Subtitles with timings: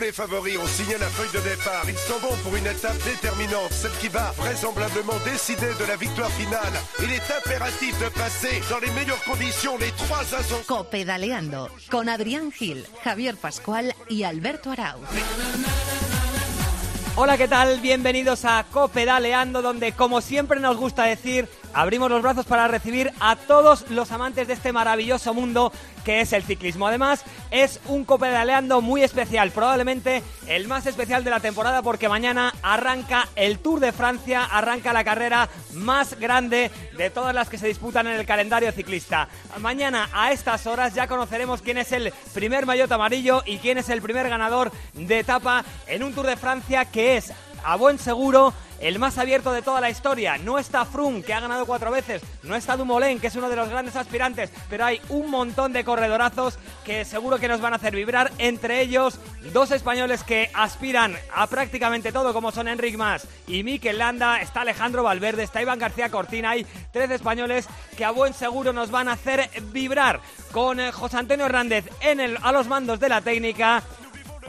[0.00, 1.84] les favoris ont signé la feuille de départ.
[1.86, 6.30] Ils sont bons pour une étape déterminante, celle qui va vraisemblablement décider de la victoire
[6.30, 6.72] finale.
[7.00, 10.64] Il est impératif de passer dans les meilleures conditions les trois ascensions.
[10.66, 15.00] Copedaleando con Adrián Gil, Javier Pascual y Alberto Arauz.
[17.16, 17.80] Hola, ¿qué tal?
[17.80, 23.36] Bienvenidos a Copedaleando, donde como siempre nos gusta decir, abrimos los brazos para recibir a
[23.36, 25.72] todos los amantes de este maravilloso mundo
[26.04, 26.86] que es el ciclismo.
[26.86, 32.52] Además, es un Copedaleando muy especial, probablemente el más especial de la temporada porque mañana
[32.62, 37.68] arranca el Tour de Francia, arranca la carrera más grande de todas las que se
[37.68, 39.28] disputan en el calendario ciclista.
[39.58, 43.88] Mañana a estas horas ya conoceremos quién es el primer maillot amarillo y quién es
[43.90, 47.32] el primer ganador de etapa en un Tour de Francia que es
[47.64, 50.38] a buen seguro el más abierto de toda la historia.
[50.38, 53.56] No está Froome, que ha ganado cuatro veces, no está Dumoulin, que es uno de
[53.56, 57.76] los grandes aspirantes, pero hay un montón de corredorazos que seguro que nos van a
[57.76, 59.18] hacer vibrar, entre ellos
[59.52, 64.62] dos españoles que aspiran a prácticamente todo, como son Enric Mas y Mikel Landa, está
[64.62, 69.08] Alejandro Valverde, está Iván García Cortina, hay tres españoles que a buen seguro nos van
[69.08, 70.20] a hacer vibrar.
[70.52, 73.84] Con eh, José Antonio Hernández en el, a los mandos de la técnica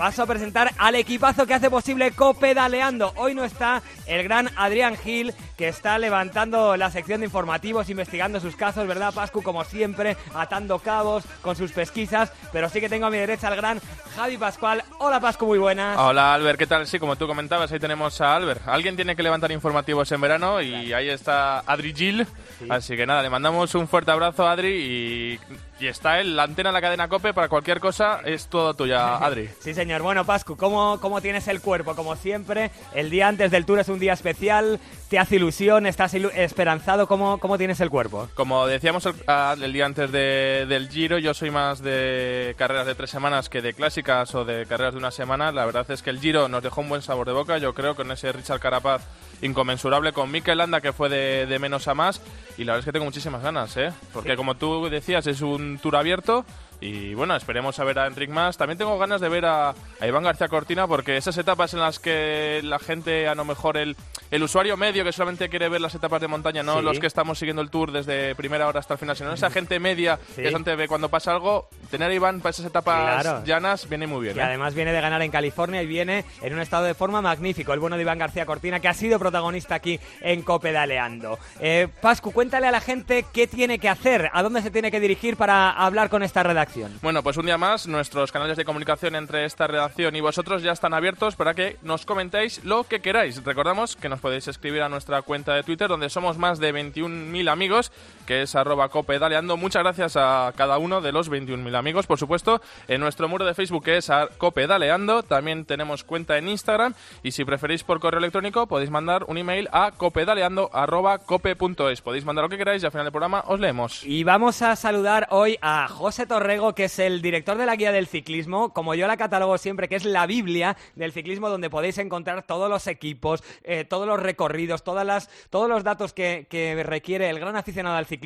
[0.02, 3.14] Paso a presentar al equipazo que hace posible Copedaleando.
[3.18, 8.40] Hoy no está el gran Adrián Gil, que está levantando la sección de informativos, investigando
[8.40, 9.44] sus casos, ¿verdad, Pascu?
[9.44, 12.34] Como siempre, atando cabos con sus pesquisas.
[12.52, 13.80] Pero sí que tengo a mi derecha al gran
[14.16, 14.84] Javi Pascual.
[14.98, 16.00] Hola, Pascu, muy buenas.
[16.00, 16.88] Hola, Albert, ¿qué tal?
[16.88, 18.68] Sí, como tú comentabas, ahí tenemos a Albert.
[18.68, 22.26] Alguien tiene que levantar informativos en verano y ahí está Adri Gil.
[22.68, 25.40] Así que nada, le mandamos un fuerte abrazo a Adri y
[25.82, 29.16] y está él, la antena de la cadena COPE para cualquier cosa, es todo tuya,
[29.26, 29.50] Adri.
[29.60, 30.04] sí, señor.
[30.04, 31.96] Bueno, Pascu, ¿cómo, ¿cómo tienes el cuerpo?
[31.96, 35.51] Como siempre, el día antes del Tour es un día especial, te hace ilusión,
[35.86, 38.30] estás esperanzado, ¿cómo, cómo tienes el cuerpo?
[38.34, 43.50] Como decíamos el, día antes del Giro, yo soy más de carreras de tres semanas
[43.50, 45.52] que de clásicas o de carreras de una semana.
[45.52, 47.96] La verdad es que el Giro nos dejó un buen sabor de boca, yo creo,
[47.96, 49.02] con ese Richard Carapaz
[49.42, 52.22] inconmensurable con Mikel Landa, que fue de, de, menos a más.
[52.58, 53.92] Y la verdad es que tengo muchísimas ganas, ¿eh?
[54.14, 56.46] Porque como tú decías, es un tour abierto
[56.82, 58.58] y bueno, esperemos a ver a Enric más.
[58.58, 62.60] También tengo ganas de ver a, Iván García Cortina porque esas etapas en las que
[62.64, 63.96] la gente, a lo mejor el,
[64.32, 67.38] el usuario medio que solamente quiere ver las etapas de montaña, no los que estamos
[67.38, 70.76] siguiendo el tour desde primera hora hasta el final, sino esa gente media que solamente
[70.76, 74.38] ve cuando pasa algo, tener a Iván para esas etapas llanas viene muy bien.
[74.38, 74.44] Y ¿eh?
[74.44, 77.74] además viene de ganar en California y viene en un estado de forma magnífico.
[77.74, 81.38] El bueno de Iván García Cortina que ha sido protagonista aquí en Copedaleando.
[81.60, 85.00] Eh, Pascu, cuéntale a la gente qué tiene que hacer, a dónde se tiene que
[85.00, 86.71] dirigir para hablar con esta redacción.
[87.02, 90.72] Bueno, pues un día más, nuestros canales de comunicación entre esta redacción y vosotros ya
[90.72, 93.44] están abiertos para que nos comentéis lo que queráis.
[93.44, 97.52] Recordamos que nos podéis escribir a nuestra cuenta de Twitter, donde somos más de 21.000
[97.52, 97.92] amigos,
[98.32, 99.58] que es arroba copedaleando.
[99.58, 102.62] Muchas gracias a cada uno de los 21.000 amigos, por supuesto.
[102.88, 106.94] En nuestro muro de Facebook, que es copedaleando, también tenemos cuenta en Instagram.
[107.24, 112.02] Y si preferís por correo electrónico, podéis mandar un email a copedaleando.cope.es.
[112.02, 114.06] Podéis mandar lo que queráis y al final del programa os leemos.
[114.06, 117.92] Y vamos a saludar hoy a José Torrego que es el director de la guía
[117.92, 121.98] del ciclismo, como yo la catalogo siempre, que es la Biblia del ciclismo, donde podéis
[121.98, 126.82] encontrar todos los equipos, eh, todos los recorridos, todas las, todos los datos que, que
[126.84, 128.21] requiere el gran aficionado al ciclismo.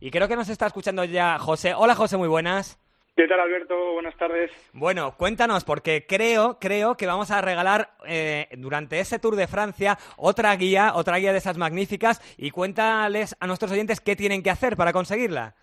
[0.00, 1.72] Y creo que nos está escuchando ya José.
[1.74, 2.82] Hola José, muy buenas.
[3.16, 3.92] ¿Qué tal, Alberto?
[3.92, 4.50] Buenas tardes.
[4.74, 9.96] Bueno, cuéntanos, porque creo, creo que vamos a regalar eh, durante ese Tour de Francia
[10.18, 14.50] otra guía, otra guía de esas magníficas, y cuéntales a nuestros oyentes qué tienen que
[14.50, 15.54] hacer para conseguirla.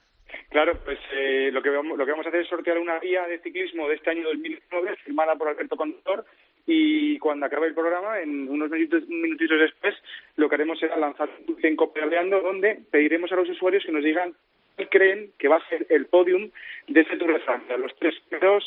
[0.49, 3.27] Claro, pues eh, lo, que vamos, lo que vamos a hacer es sortear una guía
[3.27, 6.25] de ciclismo de este año 2009 firmada por Alberto Conductor
[6.65, 9.95] y cuando acabe el programa, en unos minutos, minutitos después,
[10.37, 14.33] lo que haremos será lanzar un Copialeando donde pediremos a los usuarios que nos digan
[14.89, 16.49] creen que va a ser el podium
[16.87, 17.77] de este Tour de Francia.
[17.77, 18.15] Los tres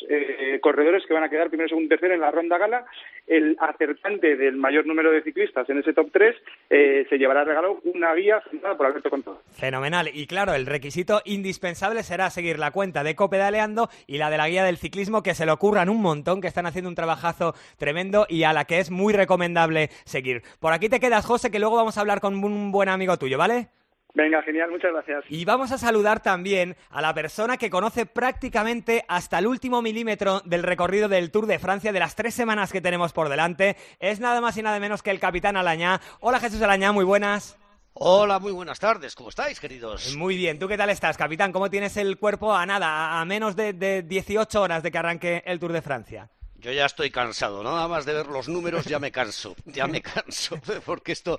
[0.08, 2.86] eh, corredores que van a quedar primero, segundo y tercero en la ronda gala.
[3.26, 6.36] El acertante del mayor número de ciclistas en ese top 3
[6.70, 9.42] eh, se llevará regalo una guía firmada por Alberto Contado.
[9.50, 10.08] Fenomenal.
[10.12, 14.48] Y claro, el requisito indispensable será seguir la cuenta de Copedaleando y la de la
[14.48, 18.26] guía del ciclismo, que se le ocurran un montón, que están haciendo un trabajazo tremendo
[18.28, 20.42] y a la que es muy recomendable seguir.
[20.60, 23.38] Por aquí te quedas, José, que luego vamos a hablar con un buen amigo tuyo,
[23.38, 23.68] ¿vale?
[24.16, 25.24] Venga, genial, muchas gracias.
[25.28, 30.40] Y vamos a saludar también a la persona que conoce prácticamente hasta el último milímetro
[30.46, 33.76] del recorrido del Tour de Francia de las tres semanas que tenemos por delante.
[34.00, 36.00] Es nada más y nada menos que el capitán Alañá.
[36.20, 37.58] Hola Jesús Alañá, muy buenas.
[37.92, 39.14] Hola, muy buenas tardes.
[39.14, 40.16] ¿Cómo estáis, queridos?
[40.16, 40.58] Muy bien.
[40.58, 41.52] ¿Tú qué tal estás, capitán?
[41.52, 45.42] ¿Cómo tienes el cuerpo a nada, a menos de, de 18 horas de que arranque
[45.44, 46.30] el Tour de Francia?
[46.66, 50.02] Yo ya estoy cansado, nada más de ver los números ya me canso, ya me
[50.02, 51.38] canso, porque esto,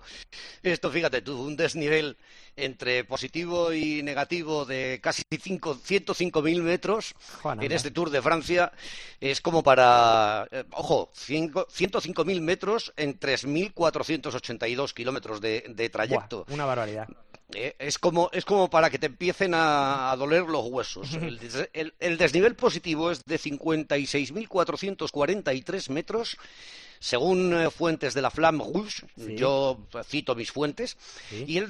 [0.64, 2.16] esto fíjate tú, un desnivel
[2.56, 7.14] entre positivo y negativo de casi 105.000 metros
[7.44, 8.72] en este Tour de Francia
[9.20, 16.46] es como para, eh, ojo, 105.000 metros en 3.482 kilómetros de, de trayecto.
[16.48, 17.10] una barbaridad.
[17.54, 21.18] Eh, es, como, es como para que te empiecen a, doler los huesos.
[21.74, 26.38] El, el desnivel positivo es de 56.443 metros
[27.00, 29.06] según eh, fuentes de la Flamme Rouge,
[29.36, 30.98] yo cito mis fuentes,
[31.32, 31.66] y el,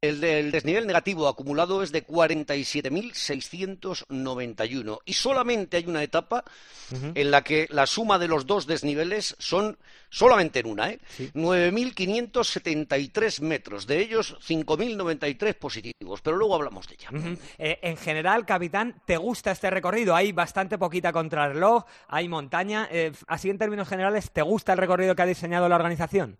[0.00, 4.98] el, desnivel negativo acumulado es de 47.691.
[5.04, 6.44] Y solamente hay una etapa
[7.14, 9.76] en la que la suma de los dos desniveles son
[10.08, 11.00] solamente en una, ¿eh?
[11.34, 17.08] 9.573 metros, de ellos 5.093 positivos, pero luego hablamos de ella.
[17.58, 20.14] Eh, en general, capitán, ¿te gusta este recorrido?
[20.14, 25.14] Hay bastante poquita contrarreloj, hay montaña, eh, así en términos generales, ¿te gusta el recorrido
[25.14, 26.38] que ha diseñado la organización?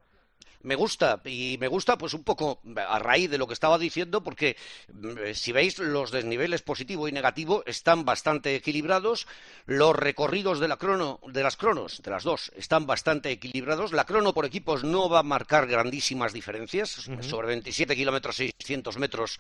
[0.63, 4.23] Me gusta y me gusta pues un poco a raíz de lo que estaba diciendo
[4.23, 4.57] porque
[4.93, 9.27] mm, si veis los desniveles positivo y negativo están bastante equilibrados.
[9.67, 13.93] Los recorridos de la crono de las cronos de las dos están bastante equilibrados.
[13.93, 17.09] La crono por equipos no va a marcar grandísimas diferencias.
[17.21, 19.39] Sobre 27 kilómetros 600 metros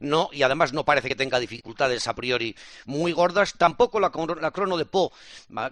[0.00, 2.56] no, y además no parece que tenga dificultades a priori
[2.86, 3.54] muy gordas.
[3.56, 5.12] Tampoco la, crono de Po,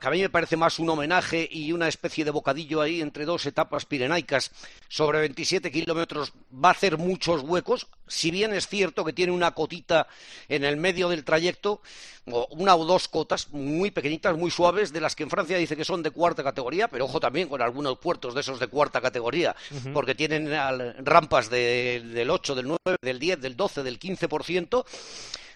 [0.00, 3.24] que a mí me parece más un homenaje y una especie de bocadillo ahí entre
[3.24, 4.50] dos etapas pirenaicas
[4.92, 9.52] sobre 27 kilómetros, va a hacer muchos huecos, si bien es cierto que tiene una
[9.52, 10.06] cotita
[10.50, 11.80] en el medio del trayecto,
[12.30, 15.78] o una o dos cotas muy pequeñitas, muy suaves, de las que en Francia dice
[15.78, 19.00] que son de cuarta categoría, pero ojo también con algunos puertos de esos de cuarta
[19.00, 19.56] categoría,
[19.94, 20.50] porque tienen
[21.06, 24.84] rampas del 8, del 9, del 10, del 12, del 15%.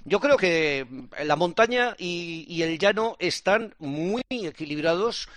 [0.06, 0.87] Yo creo que
[1.27, 5.29] la montaña y el llano están muy equilibrados,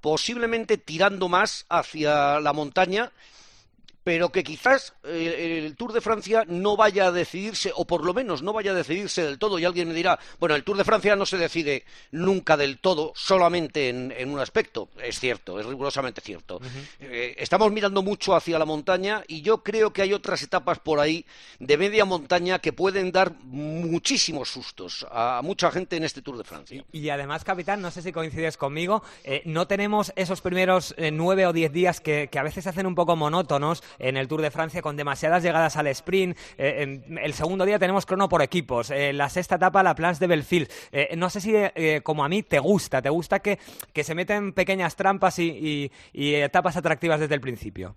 [0.00, 3.10] posiblemente tirando más hacia la montaña
[4.04, 8.14] pero que quizás eh, el Tour de Francia no vaya a decidirse, o por lo
[8.14, 10.84] menos no vaya a decidirse del todo, y alguien me dirá, bueno, el Tour de
[10.84, 14.88] Francia no se decide nunca del todo, solamente en, un aspecto.
[15.02, 16.60] Es cierto, es rigurosamente cierto.
[17.00, 21.00] Eh, estamos mirando mucho hacia la montaña y yo creo que hay otras etapas por
[21.00, 21.24] ahí
[21.58, 26.44] de media montaña que pueden dar muchísimos sustos a mucha gente en este Tour de
[26.44, 26.84] Francia.
[26.92, 31.52] Y, además, capitán, no sé si coincides conmigo, eh, no tenemos esos primeros nueve o
[31.52, 34.50] diez días que, que a veces se hacen un poco monótonos en el Tour de
[34.50, 36.36] Francia con demasiadas llegadas al sprint.
[36.58, 38.90] Eh, el segundo día tenemos crono por equipos.
[38.90, 40.70] Eh, la sexta etapa, la Plans de Belfield.
[40.90, 41.52] Eh, no sé si,
[42.02, 43.02] como a mí, te gusta.
[43.02, 43.58] ¿Te gusta que,
[44.02, 47.96] se meten pequeñas trampas y, etapas atractivas desde el principio?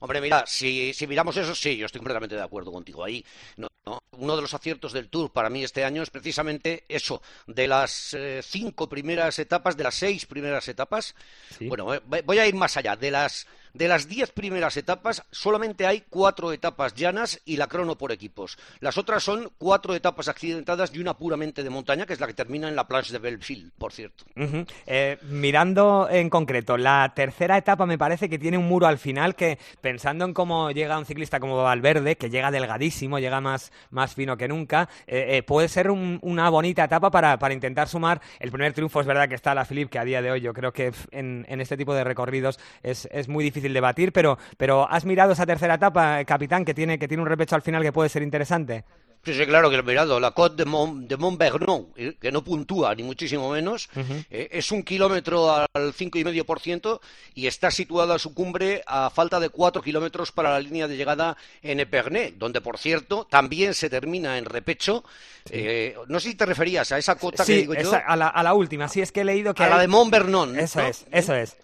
[0.00, 3.24] Hombre, mira, si, miramos eso, sí, yo estoy completamente de acuerdo contigo ahí.
[4.12, 8.16] Uno de los aciertos del Tour para mí este año es precisamente eso, de las
[8.42, 11.14] cinco primeras etapas, de las seis primeras etapas.
[11.60, 11.86] Bueno,
[12.24, 16.52] voy a ir más allá, de las de las diez primeras etapas, solamente hay cuatro
[16.52, 18.58] etapas llanas y la crono por equipos.
[18.80, 22.34] Las otras son cuatro etapas accidentadas y una puramente de montaña, que es la que
[22.34, 24.24] termina en la planche de Belfield, por cierto.
[24.86, 29.34] Eh, mirando en concreto, la tercera etapa me parece que tiene un muro al final
[29.34, 34.14] que, pensando en cómo llega un ciclista como Valverde, que llega delgadísimo, llega más, más
[34.14, 38.20] fino que nunca, eh, eh, puede ser una bonita etapa para, para, intentar sumar.
[38.38, 40.52] El primer triunfo es verdad que está la Philippe, que a día de hoy yo
[40.52, 44.38] creo que en, en este tipo de recorridos es, es muy difícil difícil debatir, pero,
[44.56, 47.82] pero ¿has mirado esa tercera etapa, capitán, que tiene, que tiene un repecho al final
[47.82, 48.84] que puede ser interesante?
[49.22, 50.18] Sí, sí, claro que lo he mirado.
[50.18, 53.90] La Côte de, Mont, de Montbernon, eh, que no puntúa, ni muchísimo menos,
[54.30, 57.00] eh, es un kilómetro al 5,5%
[57.34, 60.96] y está situada a su cumbre a falta de 4 kilómetros para la línea de
[60.96, 65.04] llegada en Epernay, donde, por cierto, también se termina en repecho.
[65.50, 67.92] Eh, no sé si te referías a esa cota que digo yo.
[68.06, 69.64] A la, a la última, sí, es que he leído que.
[69.64, 70.58] A la de Montbernon.
[70.58, 71.58] Eso es, eso es.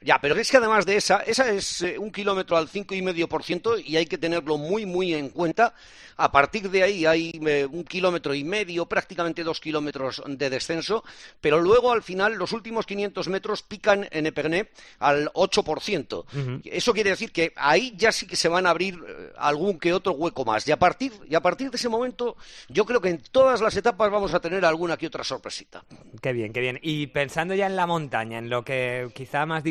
[0.00, 3.96] Ya, pero es que además de esa, esa es eh, un kilómetro al 5,5% y
[3.96, 5.74] hay que tenerlo muy, muy en cuenta.
[6.16, 11.04] A partir de ahí hay eh, un kilómetro y medio, prácticamente dos kilómetros de descenso,
[11.40, 16.62] pero luego al final los últimos 500 metros pican en Epernay al 8%.
[16.64, 19.92] Eso quiere decir que ahí ya sí que se van a abrir eh, algún que
[19.92, 20.66] otro hueco más.
[20.66, 22.36] Y a, partir, y a partir de ese momento,
[22.68, 25.84] yo creo que en todas las etapas vamos a tener alguna que otra sorpresita.
[26.20, 26.78] Qué bien, qué bien.
[26.82, 29.62] Y pensando ya en la montaña, en lo que quizá más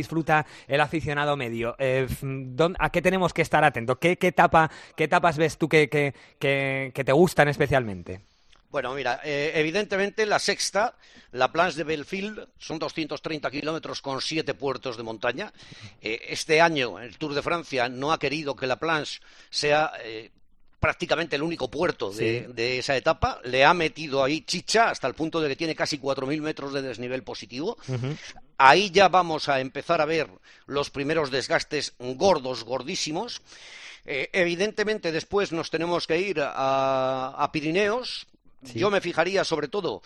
[0.67, 1.75] el aficionado medio?
[1.79, 2.07] Eh,
[2.79, 3.97] ¿A qué tenemos que estar atentos?
[3.99, 8.21] ¿Qué, etapa, qué etapas ves tú que, te gustan especialmente?
[8.69, 10.95] Bueno, mira, eh, evidentemente la sexta,
[11.31, 15.53] la Planche de Belfield, son 230 kilómetros con siete puertos de montaña.
[16.01, 19.93] Eh, este año el Tour de Francia no ha querido que la Planche sea
[20.79, 23.39] prácticamente el único puerto de, de, esa etapa.
[23.43, 26.81] Le ha metido ahí chicha hasta el punto de que tiene casi 4.000 metros de
[26.81, 27.77] desnivel positivo.
[28.57, 30.29] Ahí ya vamos a empezar a ver
[30.65, 33.41] los primeros desgastes gordos, gordísimos.
[34.05, 38.27] Eh, evidentemente después nos tenemos que ir a, a Pirineos.
[38.61, 40.01] Yo me fijaría sobre todo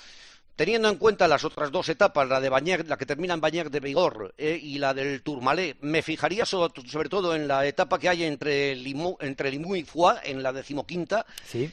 [0.62, 3.72] Teniendo en cuenta las otras dos etapas, la de Bañer, la que termina en Bañer
[3.72, 8.08] de Vigor eh, y la del Tourmalet, me fijaría sobre, todo en la etapa que
[8.08, 11.26] hay entre Limoux, entre y Foix, en la decimoquinta,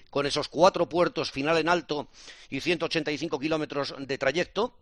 [0.08, 2.08] con esos cuatro puertos, final en alto
[2.48, 4.74] y 185 kilómetros de trayecto.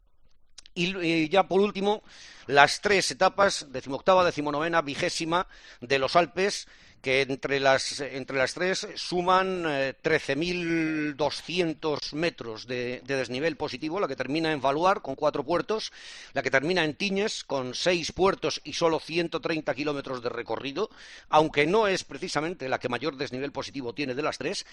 [0.73, 2.05] Y, ya por último,
[2.47, 5.49] las tres etapas, decimoctava, decimonovena, vigésima,
[5.81, 6.69] de los Alpes,
[7.07, 14.17] que entre las, entre las tres suman 13.200 eh, metros de, desnivel positivo, la que
[14.17, 15.93] termina en Valuar con cuatro puertos,
[16.33, 20.91] la que termina en Tiñes con seis puertos y solo 130 kilómetros de recorrido,
[21.29, 24.67] aunque no es precisamente la que mayor desnivel positivo tiene de las tres,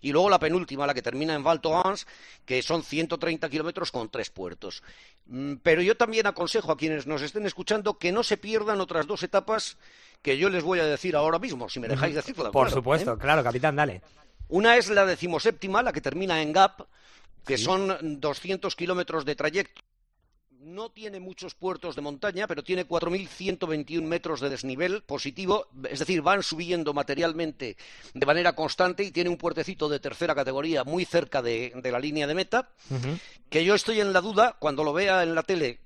[0.00, 2.08] y luego la penúltima, la que termina en Val Thorens,
[2.44, 4.82] que son 130 kilómetros con tres puertos.
[5.26, 9.06] Mm, pero yo también aconsejo a quienes nos estén escuchando que no se pierdan otras
[9.06, 9.76] dos etapas
[10.22, 12.50] que yo les voy a decir ahora mismo, si me dejáis decirlo.
[12.50, 13.18] Por supuesto, ¿Eh?
[13.18, 14.02] claro, capitán, dale.
[14.48, 16.86] Una es la decimoséptima, la que termina en Gap,
[17.44, 19.82] que son 200 kilómetros de trayecto.
[20.60, 26.22] No tiene muchos puertos de montaña, pero tiene 4.121 metros de desnivel positivo, es decir,
[26.22, 27.76] van subiendo materialmente
[28.12, 32.26] de manera constante y tiene un puertecito de tercera categoría muy cerca de, la línea
[32.26, 32.68] de meta,
[33.48, 35.85] que yo estoy en la duda, cuando lo vea en la tele,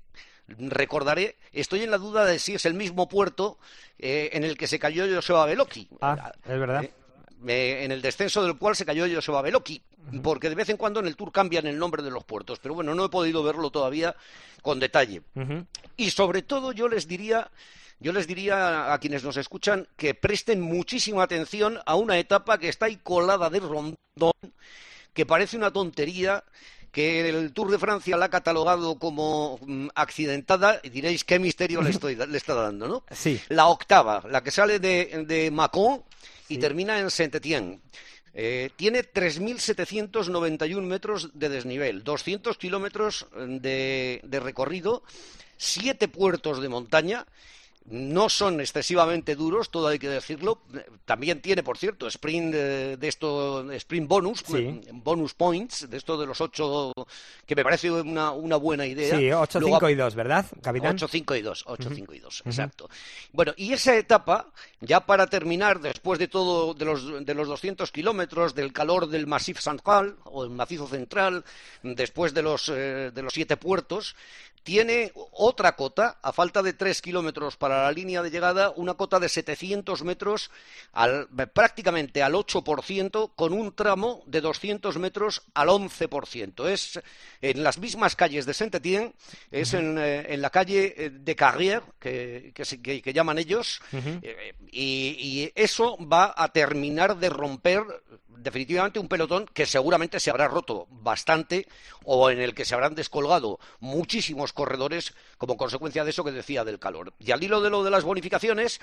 [0.57, 3.57] recordaré, estoy en la duda de si es el mismo puerto
[3.99, 5.87] eh, en el que se cayó Joseba Beloki.
[6.01, 6.83] Ah, es verdad.
[7.47, 9.81] Eh, en el descenso del cual se cayó Joseba Beloki,
[10.21, 12.75] porque de vez en cuando en el Tour cambian el nombre de los puertos, pero
[12.75, 14.15] bueno, no he podido verlo todavía
[14.61, 15.23] con detalle.
[15.97, 17.49] Y sobre todo yo les diría
[18.01, 22.67] yo les diría a quienes nos escuchan que presten muchísima atención a una etapa que
[22.67, 24.33] está ahí colada de rondón,
[25.13, 26.43] que parece una tontería,
[26.91, 31.81] que el Tour de Francia la ha catalogado como mm, accidentada, y diréis qué misterio
[31.81, 33.03] le, estoy, le está dando, ¿no?
[33.11, 33.39] Sí.
[33.49, 36.03] La octava, la que sale de, de Macon
[36.49, 37.79] y termina en Saint-Étienne.
[38.33, 45.03] Eh, tiene 3.791 metros de desnivel, 200 kilómetros de, de recorrido,
[45.57, 47.25] siete puertos de montaña
[47.85, 50.61] no son excesivamente duros, todo hay que decirlo.
[51.05, 54.43] También tiene, por cierto, sprint de, esto, sprint bonus,
[54.93, 56.93] bonus points, de esto de los ocho,
[57.45, 59.17] que me parece una, una buena idea.
[59.17, 60.95] Sí, 8, 5 y 2, ¿verdad, capitán?
[60.95, 62.89] 8, 5 y 2, 8, 5 y 2, exacto.
[63.33, 67.91] Bueno, y esa etapa, ya para terminar, después de todo, de los, de los 200
[67.91, 71.43] kilómetros, del calor del Massif Central, o el macizo central,
[71.83, 74.15] después de los, eh, de los siete puertos,
[74.63, 79.19] tiene otra cota, a falta de tres kilómetros para la línea de llegada, una cota
[79.19, 80.51] de 700 metros
[80.93, 86.67] al, prácticamente al 8%, con un tramo de 200 metros al 11%.
[86.69, 86.99] Es
[87.41, 89.13] en las mismas calles de Saint-Étienne,
[89.49, 94.53] es en, eh, en, la calle eh, de Carrière, que, que, que, llaman ellos, eh,
[94.71, 97.83] y, y eso va a terminar de romper
[98.41, 101.67] definitivamente un pelotón que seguramente se habrá roto bastante
[102.03, 106.63] o en el que se habrán descolgado muchísimos corredores como consecuencia de eso que decía
[106.63, 107.13] del calor.
[107.19, 108.79] Y al hilo de lo de las bonificaciones,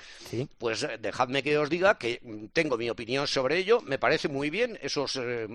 [0.57, 2.21] pues eh, dejadme que os diga que
[2.53, 3.81] tengo mi opinión sobre ello.
[3.81, 5.47] Me parece muy bien esos, eh,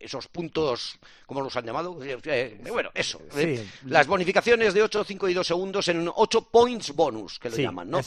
[0.00, 1.98] esos puntos, ¿cómo los han llamado?
[2.02, 3.20] Eh, bueno, eso.
[3.84, 7.90] las bonificaciones de 8, 5 y 2 segundos en 8 points bonus, que lo llaman,
[7.90, 8.00] ¿no?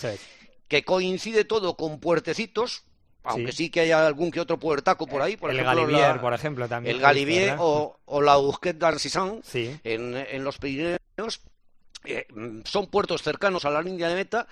[0.68, 2.84] Que coincide todo con puertecitos,
[3.24, 3.70] aunque sí.
[3.70, 6.96] que haya algún que otro puertaco por ahí, por el ejemplo, Galivier, por ejemplo, también.
[6.96, 11.00] El Galivier o, la Busquet d'Arcisan en, en, los Pirineos
[12.66, 14.48] son puertos cercanos a la línea de meta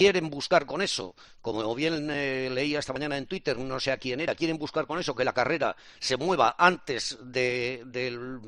[0.00, 3.98] quieren buscar con eso, como bien eh, leía esta mañana en Twitter, no sé a
[3.98, 8.40] quién era, quieren buscar con eso que la carrera se mueva antes del,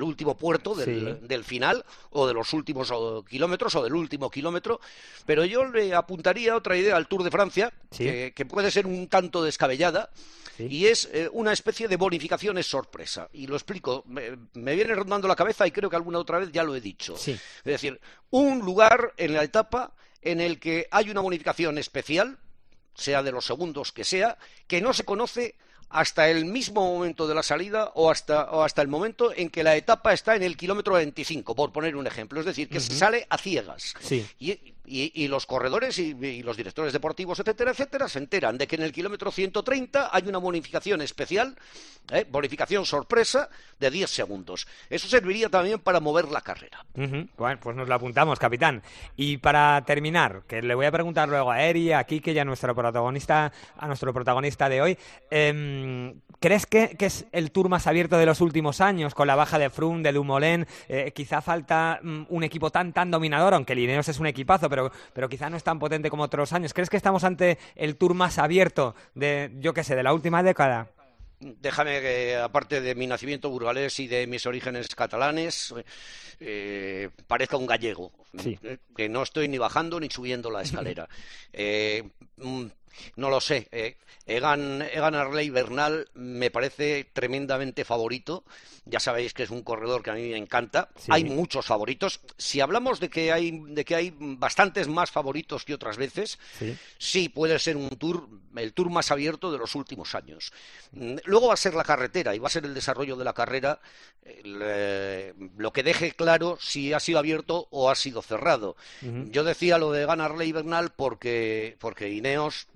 [0.00, 2.90] último puerto, del, final, o de los últimos
[3.28, 4.80] kilómetros, o del último kilómetro.
[5.26, 9.44] Pero yo le apuntaría otra idea al Tour de Francia, que, puede ser un tanto
[9.44, 10.08] descabellada,
[10.58, 13.28] y es eh, una especie de bonificaciones sorpresa.
[13.34, 16.50] Y lo explico, me, me, viene rondando la cabeza y creo que alguna otra vez
[16.50, 17.14] ya lo he dicho.
[17.16, 19.92] Es decir, un lugar en la etapa
[20.24, 22.38] en el que hay una bonificación especial,
[22.94, 25.56] sea de los segundos que sea, que no se conoce
[25.90, 29.62] hasta el mismo momento de la salida o hasta, o hasta el momento en que
[29.62, 32.40] la etapa está en el kilómetro 25, por poner un ejemplo.
[32.40, 33.94] Es decir, que se sale a ciegas.
[34.00, 34.26] Sí.
[34.40, 38.82] Y y, los corredores y, los directores deportivos, etcétera, etcétera, se enteran de que en
[38.82, 41.56] el kilómetro 130 hay una bonificación especial,
[42.12, 42.26] ¿eh?
[42.30, 43.48] bonificación sorpresa
[43.78, 44.66] de 10 segundos.
[44.90, 46.84] Eso serviría también para mover la carrera.
[46.94, 48.82] Bueno, pues nos lo apuntamos, capitán.
[49.16, 52.44] Y para terminar, que le voy a preguntar luego a Eri, a Kike y a
[52.44, 54.98] nuestro protagonista, a nuestro protagonista de hoy,
[55.30, 59.58] em, ¿crees que, es el tour más abierto de los últimos años, con la baja
[59.58, 60.66] de Froome, de Dumoulin?
[60.88, 64.90] Eh, quizá falta mm, un equipo tan tan dominador, aunque Lineos es un equipazo, pero,
[65.12, 66.74] pero quizá no es tan potente como otros años.
[66.74, 70.42] ¿Crees que estamos ante el tour más abierto de, yo qué sé, de la última
[70.42, 70.88] década?
[71.38, 75.72] Déjame que, aparte de mi nacimiento burgalés y de mis orígenes catalanes,
[76.40, 78.10] eh, parezca un gallego.
[78.44, 81.08] Eh, que no estoy ni bajando ni subiendo la escalera.
[81.56, 82.02] Eh,
[82.38, 82.66] mm,
[83.16, 83.68] no lo sé.
[83.70, 88.44] Eh, Egan, Egan Arley Bernal me parece tremendamente favorito.
[88.86, 90.90] Ya sabéis que es un corredor que a mí me encanta.
[91.08, 92.20] Hay muchos favoritos.
[92.36, 96.38] Si hablamos de que hay, de que hay bastantes más favoritos que otras veces,
[96.98, 97.28] sí.
[97.28, 100.52] puede ser un tour, el tour más abierto de los últimos años.
[100.92, 103.32] Mm, luego va a ser la carretera y va a ser el desarrollo de la
[103.32, 103.80] carrera
[104.44, 108.76] lo que deje claro si ha sido abierto o ha sido cerrado.
[109.30, 112.66] Yo decía lo de Egan Arley Bernal porque, porque Ineos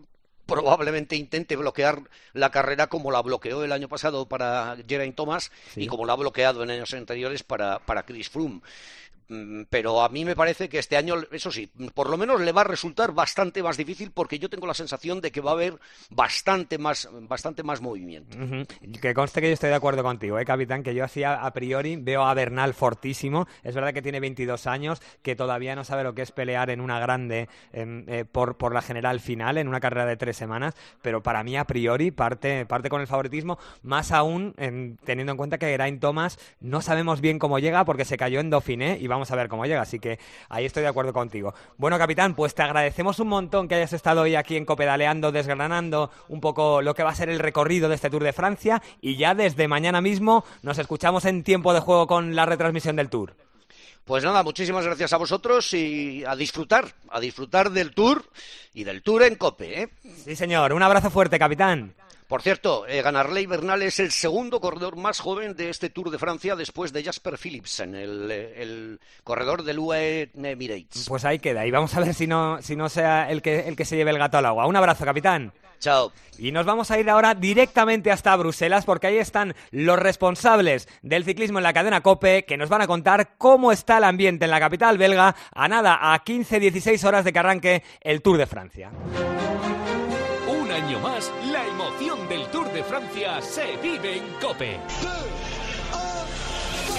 [0.49, 2.01] probablemente intente bloquear
[2.33, 6.17] la carrera como la bloqueó el año pasado para Geraint Thomas y como la ha
[6.17, 8.63] bloqueado en años anteriores para, para Chris Froome.
[9.29, 12.53] Mm, pero a mí me parece que este año, eso sí, por lo menos le
[12.53, 15.55] va a resultar bastante más difícil porque yo tengo la sensación de que va a
[15.55, 15.75] haber
[16.09, 18.39] bastante más, bastante más movimiento.
[19.03, 20.83] Que conste que yo estoy de acuerdo contigo, ¿eh, capitán?
[20.83, 23.47] Que yo hacía a priori veo a Bernal fortísimo.
[23.63, 26.81] Es verdad que tiene 22 años, que todavía no sabe lo que es pelear en
[26.81, 31.23] una grande eh, por, por la general final, en una carrera de tres semanas, pero
[31.23, 34.55] para mí a priori parte, parte con el favoritismo, más aún
[35.05, 38.51] teniendo en cuenta que Geraint Thomas no sabemos bien cómo llega porque se cayó en
[38.51, 39.83] Dauphiné y va vamos a ver cómo llega.
[39.83, 41.55] Así que ahí estoy de acuerdo contigo.
[41.77, 46.11] Bueno, capitán, pues te agradecemos un montón que hayas estado hoy aquí en Copedaleando, desgranando
[46.29, 48.81] un poco lo que va a ser el recorrido de este Tour de Francia.
[49.01, 53.11] Y ya desde mañana mismo nos escuchamos en tiempo de juego con la retransmisión del
[53.11, 53.35] Tour.
[54.05, 58.25] Pues nada, muchísimas gracias a vosotros y a disfrutar, a disfrutar del Tour
[58.73, 59.83] y del Tour en Cope.
[59.83, 59.89] ¿eh?
[60.25, 60.73] Sí, señor.
[60.73, 61.93] Un abrazo fuerte, capitán.
[62.29, 66.19] Por cierto, eh, Ganarley Bernal es el segundo corredor más joven de este Tour de
[66.19, 71.07] Francia después de Jasper Philipsen, el, eh, el corredor del UE Emirates.
[71.09, 73.77] Pues ahí queda, y vamos a ver si no, si no sea el que, el
[73.77, 74.67] que se lleve el gato al agua.
[74.67, 75.55] Un abrazo, capitán.
[75.81, 76.13] Chao.
[76.37, 81.25] Y nos vamos a ir ahora directamente hasta Bruselas porque ahí están los responsables del
[81.25, 84.51] ciclismo en la cadena Cope que nos van a contar cómo está el ambiente en
[84.51, 88.91] la capital belga a nada, a 15-16 horas de que arranque el Tour de Francia
[90.79, 94.79] año más, la emoción del Tour de Francia se vive en Cope.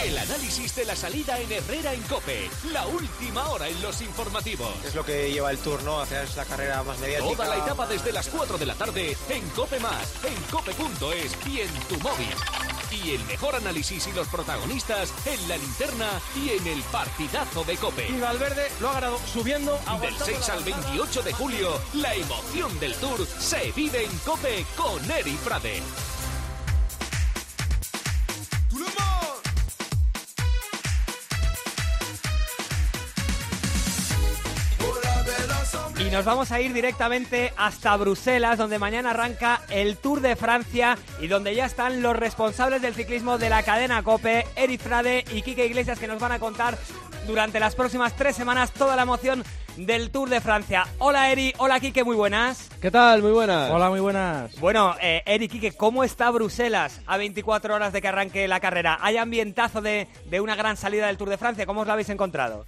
[0.03, 2.49] El análisis de la salida en Herrera en Cope.
[2.73, 4.73] La última hora en los informativos.
[4.83, 6.01] Es lo que lleva el Tour, ¿no?
[6.01, 7.31] Hacia la carrera más mediática.
[7.31, 11.61] Toda la etapa desde las 4 de la tarde en Cope Más, en cope.es y
[11.61, 12.68] en tu móvil.
[12.91, 17.77] Y el mejor análisis y los protagonistas en la linterna y en el partidazo de
[17.77, 18.09] Cope.
[18.09, 19.79] Y Valverde lo ha ganado subiendo.
[20.01, 25.11] Del 6 al 28 de julio, la emoción del Tour se vive en Cope con
[25.11, 25.81] Eri Frade.
[36.09, 40.97] Y nos vamos a ir directamente hasta Bruselas, donde mañana arranca el Tour de Francia
[41.21, 45.43] y donde ya están los responsables del ciclismo de la cadena Cope, Eric Frade y
[45.43, 46.79] Quique Iglesias, que nos van a contar
[47.27, 49.43] durante las próximas tres semanas toda la emoción
[49.77, 50.87] del Tour de Francia.
[50.97, 52.69] Hola Eri, hola Quique, muy buenas.
[52.81, 53.21] ¿Qué tal?
[53.21, 53.69] Muy buenas.
[53.69, 54.59] Hola, muy buenas.
[54.59, 58.97] Bueno, eh, Eri, Quique, ¿cómo está Bruselas a 24 horas de que arranque la carrera?
[59.01, 61.67] ¿Hay ambientazo de, de una gran salida del Tour de Francia?
[61.67, 62.65] ¿Cómo os lo habéis encontrado?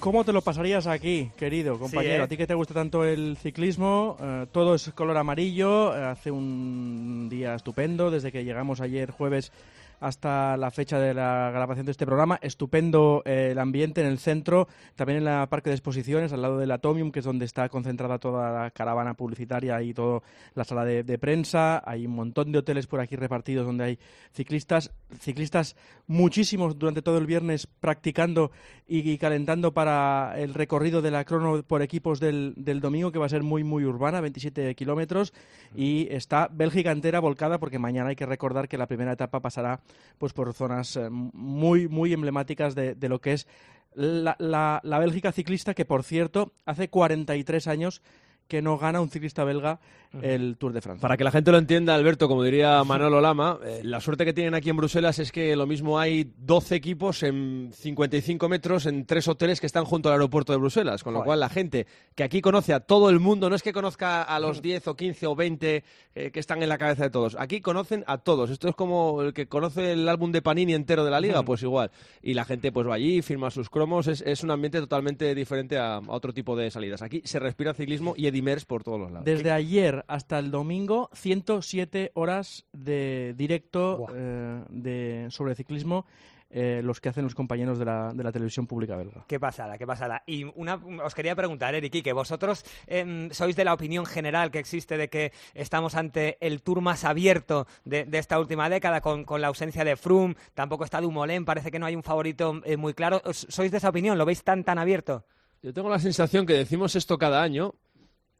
[0.00, 2.22] ¿Cómo te lo pasarías aquí, querido compañero?
[2.22, 2.24] ¿eh?
[2.24, 6.30] A ti que te gusta tanto el ciclismo, eh, todo es color amarillo, eh, hace
[6.30, 9.52] un día estupendo, desde que llegamos ayer jueves
[10.00, 12.38] hasta la fecha de la grabación de este programa.
[12.42, 16.58] Estupendo eh, el ambiente en el centro, también en la parque de exposiciones, al lado
[16.58, 20.22] del Atomium, que es donde está concentrada toda la caravana publicitaria y toda
[20.54, 21.82] la sala de, prensa.
[21.84, 23.98] Hay un montón de hoteles por aquí repartidos donde hay
[24.32, 28.52] ciclistas, ciclistas muchísimos durante todo el viernes practicando
[28.86, 33.26] y, calentando para el recorrido de la crono por equipos del, del domingo, que va
[33.26, 35.32] a ser muy, muy urbana, 27 kilómetros.
[35.74, 39.80] Y está Bélgica entera volcada porque mañana hay que recordar que la primera etapa pasará
[40.18, 43.46] pues por zonas eh, muy, muy emblemáticas de, lo que es
[43.94, 48.02] la, la, Bélgica ciclista, que por cierto, hace 43 años
[48.48, 49.78] que no gana un ciclista belga
[50.22, 51.02] el Tour de Francia.
[51.02, 54.32] Para que la gente lo entienda, Alberto, como diría Manolo Lama, eh, la suerte que
[54.32, 59.04] tienen aquí en Bruselas es que lo mismo hay 12 equipos en 55 metros en
[59.04, 62.24] tres hoteles que están junto al aeropuerto de Bruselas, con lo cual la gente que
[62.24, 65.26] aquí conoce a todo el mundo, no es que conozca a los 10 o 15
[65.26, 65.84] o 20
[66.14, 68.50] eh, que están en la cabeza de todos, aquí conocen a todos.
[68.50, 71.62] Esto es como el que conoce el álbum de Panini entero de la liga, pues
[71.62, 71.90] igual.
[72.22, 75.76] Y la gente pues va allí, firma sus cromos, es, es un ambiente totalmente diferente
[75.76, 77.02] a, a otro tipo de salidas.
[77.02, 79.24] Aquí se respira ciclismo y Edimers por todos los lados.
[79.24, 86.06] Desde ayer hasta el domingo, 107 horas de directo eh, de, sobre ciclismo.
[86.50, 89.22] eh, los que hacen los compañeros de la, de la televisión pública belga.
[89.28, 90.22] Qué pasada, qué pasada.
[90.26, 94.58] Y una, os quería preguntar, Eric, que vosotros em, sois de la opinión general que
[94.58, 99.24] existe de que estamos ante el tour más abierto de, de esta última década, con,
[99.24, 102.78] con la ausencia de Froome, tampoco está Dumoulin, parece que no hay un favorito eh,
[102.78, 103.20] muy claro.
[103.26, 104.16] ¿Os- ¿Sois de esa opinión?
[104.16, 105.26] ¿Lo veis tan, tan abierto?
[105.62, 107.74] Yo tengo la sensación que decimos esto cada año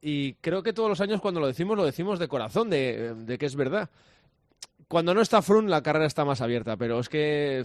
[0.00, 3.38] y creo que todos los años cuando lo decimos lo decimos de corazón, de, de
[3.38, 3.90] que es verdad.
[4.86, 7.62] Cuando no está Froome la carrera está más abierta, pero es que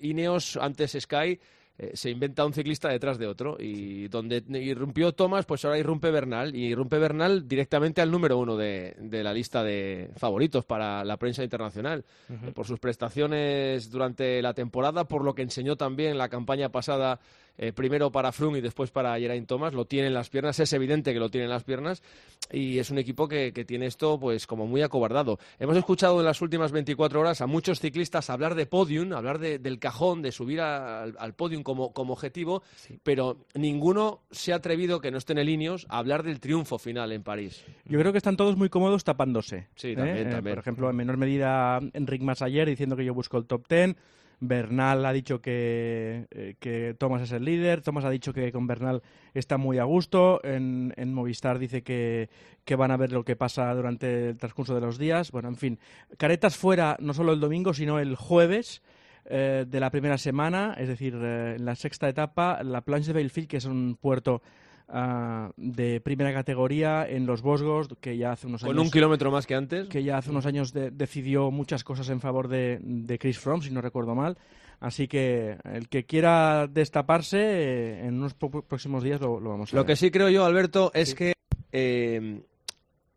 [0.00, 1.38] Ineos, antes Sky,
[1.80, 6.10] eh, se inventa un ciclista detrás de otro y donde irrumpió Thomas, pues ahora irrumpe
[6.10, 11.04] Bernal y irrumpe Bernal directamente al número uno de, de la lista de favoritos para
[11.04, 16.18] la prensa internacional eh, por sus prestaciones durante la temporada, por lo que enseñó también
[16.18, 17.20] la campaña pasada,
[17.58, 19.74] eh, primero para Froome y después para Geraint Thomas.
[19.74, 22.02] Lo tiene en las piernas, es evidente que lo tiene en las piernas
[22.50, 25.38] y es un equipo que, que tiene esto pues como muy acobardado.
[25.58, 29.58] Hemos escuchado en las últimas 24 horas a muchos ciclistas hablar de podium, hablar de-
[29.58, 32.62] del cajón, de subir a- al, al podium como, como objetivo,
[33.02, 36.78] pero ninguno se ha atrevido, que no esté en el Ineos, a hablar del triunfo
[36.78, 37.64] final en París.
[37.84, 39.66] Yo creo que están todos muy cómodos tapándose.
[39.74, 39.96] Sí, ¿eh?
[39.96, 40.54] también, Eh, también.
[40.54, 43.96] Por ejemplo, en menor medida, Enric Mas ayer diciendo que yo busco el top 10.
[44.40, 47.82] Bernal ha dicho que, eh, que Thomas es el líder.
[47.82, 49.02] Thomas ha dicho que con Bernal
[49.34, 50.40] está muy a gusto.
[50.44, 52.28] En, en Movistar dice que,
[52.64, 55.32] que van a ver lo que pasa durante el transcurso de los días.
[55.32, 55.78] Bueno, en fin,
[56.16, 58.82] caretas fuera no solo el domingo, sino el jueves
[59.24, 63.20] eh, de la primera semana, es decir, eh, en la sexta etapa, la Planche de
[63.20, 64.42] Belfield, que es un puerto
[64.88, 69.30] ah, de primera categoría en los Vosgos, que ya hace unos Con años un kilómetro
[69.30, 69.88] más que antes.
[69.88, 73.62] que ya hace unos años de- decidió muchas cosas en favor de, de Chris Froome,
[73.62, 74.36] si no recuerdo mal.
[74.80, 79.76] Así que el que quiera destaparse, eh, en unos próximos días lo, lo vamos a
[79.76, 79.88] Lo ver.
[79.88, 81.32] que sí creo yo, Alberto, es que
[81.72, 82.42] eh,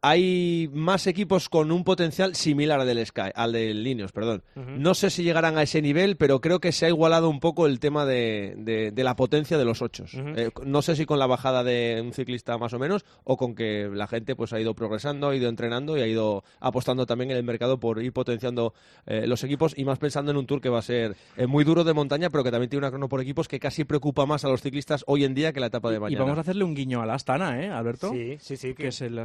[0.04, 4.44] hay más equipos con un potencial similar al del Sky, al del Ineos, perdón.
[4.56, 7.68] No sé si llegarán a ese nivel, pero creo que se ha igualado un poco
[7.68, 10.14] el tema de, de- de la potencia de los ochos.
[10.16, 13.54] Eh, no sé si con la bajada de un ciclista más o menos, o con
[13.54, 17.32] que la gente pues ha ido progresando, ha ido entrenando y ha ido apostando también
[17.32, 18.74] en el mercado por ir potenciando
[19.06, 21.64] eh, los equipos y más pensando en un tour que va a ser eh, muy
[21.64, 24.44] duro de montaña, pero que también tiene una crono por equipos que casi preocupa más
[24.46, 26.24] a los ciclistas hoy en día que la etapa de Y mañana.
[26.24, 28.12] vamos a hacerle un guiño a la Astana, ¿eh, Alberto?
[28.12, 28.74] Sí, sí, sí.
[28.74, 29.20] Que es el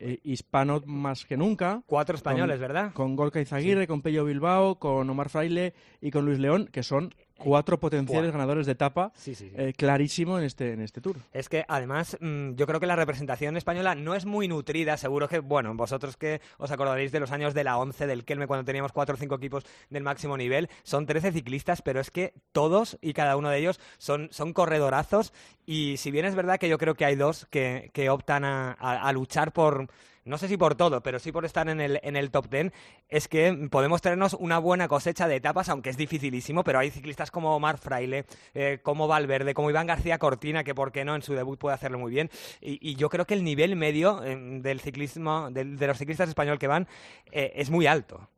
[0.00, 1.82] eh, eh, hispano más que nunca.
[1.86, 2.92] Cuatro españoles, Con- ¿verdad?
[2.94, 7.14] Con Gorka Izaguirre, con Pello Bilbao, con Omar Fraile y con Luis León, que son
[7.42, 8.38] cuatro potenciales Buah.
[8.38, 9.54] ganadores de etapa, Sí, sí, sí.
[9.56, 11.16] eh, clarísimo en este, en este tour.
[11.32, 15.26] Es que además mm, yo creo que la representación española no es muy nutrida, seguro
[15.28, 18.64] que, bueno, vosotros que os acordaréis de los años de la 11, del Kelme, cuando
[18.64, 22.98] teníamos cuatro o cinco equipos del máximo nivel, son 13 ciclistas, pero es que todos
[23.00, 25.32] y cada uno de ellos son, son corredorazos
[25.66, 28.72] y si bien es verdad que yo creo que hay dos que, que optan a,
[28.78, 29.88] a- a luchar por...
[30.24, 32.72] No sé si por todo, pero sí por estar en el, en el top 10,
[33.08, 37.30] es que podemos tenernos una buena cosecha de etapas, aunque es dificilísimo, pero hay ciclistas
[37.30, 41.22] como Omar Fraile, eh, como Valverde, como Iván García Cortina, que por qué no en
[41.22, 42.28] su debut puede hacerlo muy bien.
[42.60, 46.28] Y, y yo creo que el nivel medio eh, del ciclismo, del- de los ciclistas
[46.28, 46.86] español que van,
[47.32, 48.28] eh, es muy alto.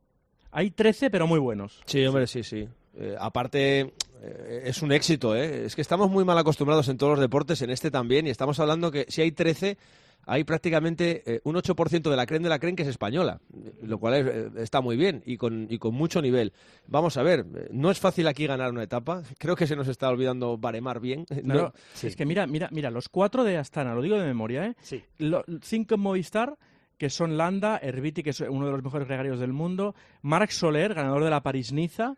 [0.51, 1.81] Hay 13, pero muy buenos.
[1.85, 2.67] Sí, hombre, sí, sí.
[2.95, 3.91] Eh, aparte,
[4.21, 5.65] eh, es un éxito, ¿eh?
[5.65, 8.59] Es que estamos muy mal acostumbrados en todos los deportes, en este también, y estamos
[8.59, 9.77] hablando que si hay 13,
[10.25, 13.41] hay prácticamente eh, un 8% de la creen de la creen que es española,
[13.81, 16.53] lo cual es, eh, está muy bien y con, y con mucho nivel.
[16.87, 19.87] Vamos a ver, eh, no es fácil aquí ganar una etapa, creo que se nos
[19.87, 21.25] está olvidando baremar bien.
[21.43, 24.75] No- Es que mira, mira, mira, los cuatro de Astana, lo digo de memoria, ¿eh?
[24.81, 25.03] Sí.
[25.17, 26.57] Lo- cinco en Movistar,
[26.97, 30.93] que son Landa, Herbiti, que es uno de los mejores gregarios del mundo, Marc Soler,
[30.93, 32.15] ganador de la París-Niza,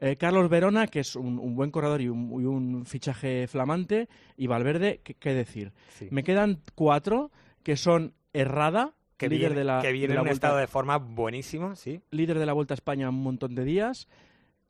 [0.00, 4.08] eh, Carlos Verona, que es un, un buen corredor y un, y un fichaje flamante,
[4.36, 5.72] y Valverde, ¿qué, qué decir?
[5.88, 6.08] Sí.
[6.10, 7.30] Me quedan cuatro,
[7.68, 10.56] que son Errada, Que líder viene, de la, que viene de en un Vuelta- estado
[10.58, 12.00] de forma buenísimo, sí.
[12.12, 14.08] líder de la Vuelta a España un montón de días.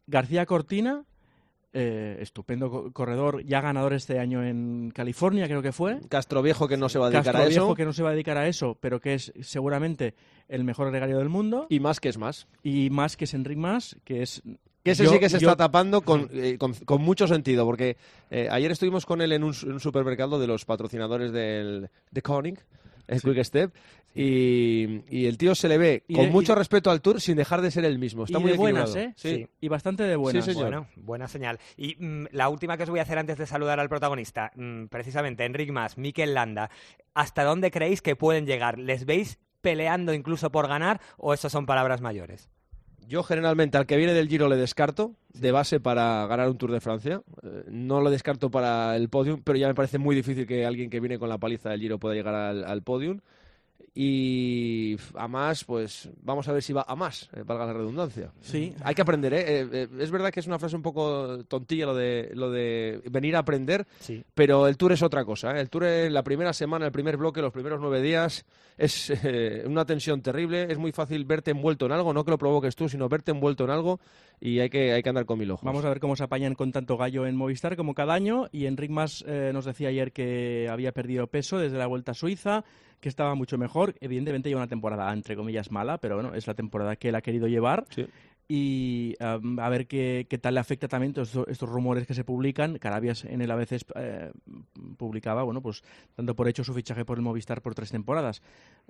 [0.08, 1.04] García Cortina,
[1.72, 6.00] eh, estupendo co- corredor, ya ganador este año en California, creo que fue.
[6.08, 7.74] Castro Viejo que no se va a dedicar Castro a Viejo, eso.
[7.76, 10.14] que no se va a dedicar a eso, pero que es seguramente
[10.48, 11.68] el mejor gregario del mundo.
[11.68, 12.48] Y más que es más.
[12.64, 14.42] Y más que es Enric Mas, que es...
[14.82, 17.64] Que ese yo- sí que se yo- está tapando con, eh, con, con mucho sentido,
[17.64, 17.96] porque
[18.30, 22.22] eh, ayer estuvimos con él en un, en un supermercado de los patrocinadores del, de
[22.22, 22.58] Koenig
[23.08, 23.72] en Quick Step.
[24.14, 27.20] Y, y el tío se le ve Y con de- mucho y- respeto al Tour
[27.20, 28.24] sin dejar de ser el mismo.
[28.24, 28.94] Está y muy de buenas.
[28.96, 29.12] ¿eh?
[29.16, 29.46] Sí.
[29.60, 30.44] Y bastante de buenas.
[30.44, 30.68] Sí, señor.
[30.70, 31.58] Bueno, buena señal.
[31.76, 34.86] Y mm, la última que os voy a hacer antes de saludar al protagonista, mm,
[34.86, 36.70] precisamente Enric Mas, Mikel Landa,
[37.14, 38.78] ¿hasta dónde creéis que pueden llegar?
[38.78, 42.48] ¿Les veis peleando incluso por ganar o eso son palabras mayores?
[43.08, 46.72] Yo generalmente al que viene del Giro le descarto de base para ganar un Tour
[46.72, 47.22] de Francia.
[47.42, 50.90] Eh, no lo descarto para el podium, pero ya me parece muy difícil que alguien
[50.90, 53.20] que viene con la paliza del Giro pueda llegar al, al podium.
[54.00, 58.30] Y a más, pues vamos a ver si va a más, eh, valga la redundancia.
[58.40, 58.72] Sí.
[58.84, 59.40] Hay que aprender, ¿eh?
[59.62, 63.02] Eh, eh, Es verdad que es una frase un poco tontilla lo de, lo de
[63.10, 64.22] venir a aprender, Sí.
[64.34, 65.56] pero el Tour es otra cosa.
[65.56, 65.60] ¿eh?
[65.60, 69.64] El Tour en la primera semana, el primer bloque, los primeros nueve días, es eh,
[69.66, 70.70] una tensión terrible.
[70.70, 73.64] Es muy fácil verte envuelto en algo, no que lo provoques tú, sino verte envuelto
[73.64, 73.98] en algo
[74.40, 75.64] y hay que, hay que andar con mil ojos.
[75.64, 78.46] Vamos a ver cómo se apañan con tanto gallo en Movistar como cada año.
[78.52, 82.14] Y Enric Mas eh, nos decía ayer que había perdido peso desde la Vuelta a
[82.14, 82.62] Suiza,
[83.00, 83.94] que estaba mucho mejor.
[84.00, 87.22] Evidentemente lleva una temporada, entre comillas, mala, pero bueno, es la temporada que él ha
[87.22, 87.84] querido llevar.
[87.90, 88.06] Sí.
[88.50, 92.14] Y um, a ver qué, qué tal le afecta también todos estos, estos rumores que
[92.14, 92.78] se publican.
[92.78, 94.32] Carabias en el ABC eh,
[94.96, 95.82] publicaba, bueno, pues
[96.16, 98.40] dando por hecho su fichaje por el Movistar por tres temporadas.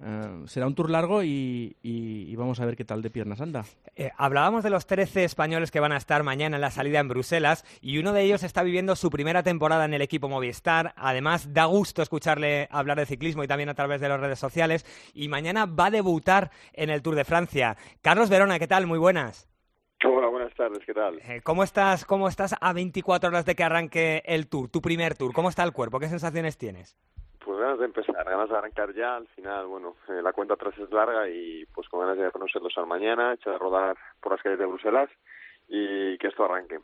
[0.01, 3.41] Eh, será un tour largo y, y- y vamos a ver qué tal de piernas
[3.41, 3.65] anda.
[3.97, 7.09] Eh, hablábamos de los 13 españoles que van a estar mañana en la salida en
[7.09, 10.93] Bruselas y uno de ellos está viviendo su primera temporada en el equipo Movistar.
[10.97, 14.87] Además, da gusto escucharle hablar de ciclismo y también a través de las redes sociales.
[15.15, 17.77] Y mañana va a debutar en el Tour de Francia.
[18.01, 18.87] Carlos Verona, ¿qué tal?
[18.87, 19.49] Muy buenas.
[20.05, 21.19] Hola, buenas tardes, ¿qué tal?
[21.25, 25.17] Eh, ¿Cómo estás, ¿Cómo estás a 24 horas de que arranque el Tour, tu primer
[25.17, 25.33] Tour?
[25.33, 25.99] ¿Cómo está el cuerpo?
[25.99, 26.97] ¿Qué sensaciones tienes?
[27.45, 30.75] Pues ganas de empezar, ganas de arrancar ya, al final, bueno, eh, la cuenta atrás
[30.79, 34.43] es larga y pues con ganas de conocerlos al mañana, echar a rodar por las
[34.43, 35.11] calles de Bruselas
[35.69, 36.79] y que esto arranque.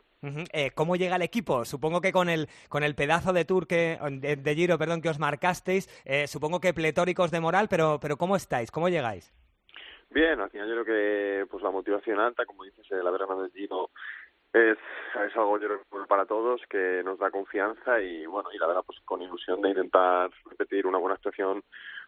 [0.53, 1.65] Eh, ¿Cómo llega el equipo?
[1.65, 5.09] Supongo que con el, con el pedazo de Tour que, de, de Giro, perdón, que
[5.09, 8.71] os marcasteis, eh, supongo que pletóricos de moral, pero, pero ¿cómo estáis?
[8.71, 9.33] ¿Cómo llegáis?
[10.09, 13.35] Bien, al final yo creo que pues la motivación alta, como dices, eh, la verana
[13.35, 13.89] del Giro
[14.55, 14.77] es,
[15.27, 18.83] es algo yo creo para todos, que nos da confianza y bueno, y la verdad
[18.85, 21.63] pues con ilusión de intentar repetir una buena actuación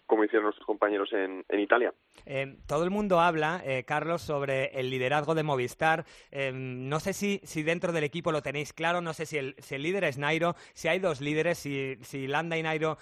[0.05, 1.93] como hicieron nuestros compañeros en, en Italia.
[2.25, 6.05] Eh, todo el mundo habla, eh, Carlos, sobre el liderazgo de Movistar.
[6.31, 9.55] Eh, no sé si, si dentro del equipo lo tenéis claro, no sé si el,
[9.57, 12.97] si el líder es Nairo, si hay dos líderes, si, si Landa y Nairo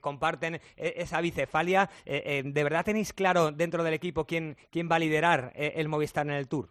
[0.00, 1.90] comparten eh, esa bicefalia.
[2.04, 6.34] ¿De verdad tenéis claro dentro del equipo quién, quién va a liderar el Movistar en
[6.34, 6.68] el Tour?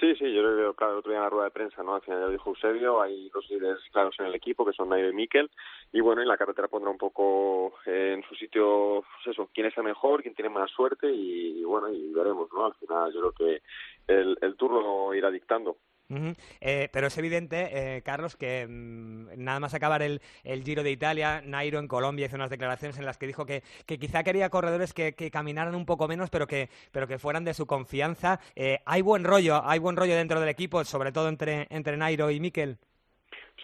[0.00, 1.96] Sí, sí, yo creo que claro, el otro día en la rueda de prensa, ¿no?
[1.96, 4.88] Al final ya lo dijo Eusebio, hay dos líderes claros en el equipo, que son
[4.90, 5.50] Nairo y Mikel,
[5.92, 9.66] y bueno, y la carretera pondrá un poco eh, en su sitio, pues eso, quién
[9.66, 12.66] es el mejor, quién tiene más suerte, y, bueno, y veremos, ¿no?
[12.66, 13.62] Al final yo creo que
[14.06, 15.78] el, el tour lo irá dictando.
[16.10, 16.32] Ujú.
[16.62, 20.90] Eh, pero es evidente, eh, Carlos, que mm, nada más acabar el, el Giro de
[20.90, 24.48] Italia, Nairo en Colombia hizo unas declaraciones en las que dijo que, que quizá quería
[24.48, 28.40] corredores que, que caminaran un poco menos, pero que, pero que fueran de su confianza.
[28.56, 32.30] Eh, hay buen rollo, hay buen rollo dentro del equipo, sobre todo entre, entre Nairo
[32.30, 32.78] y Mikel.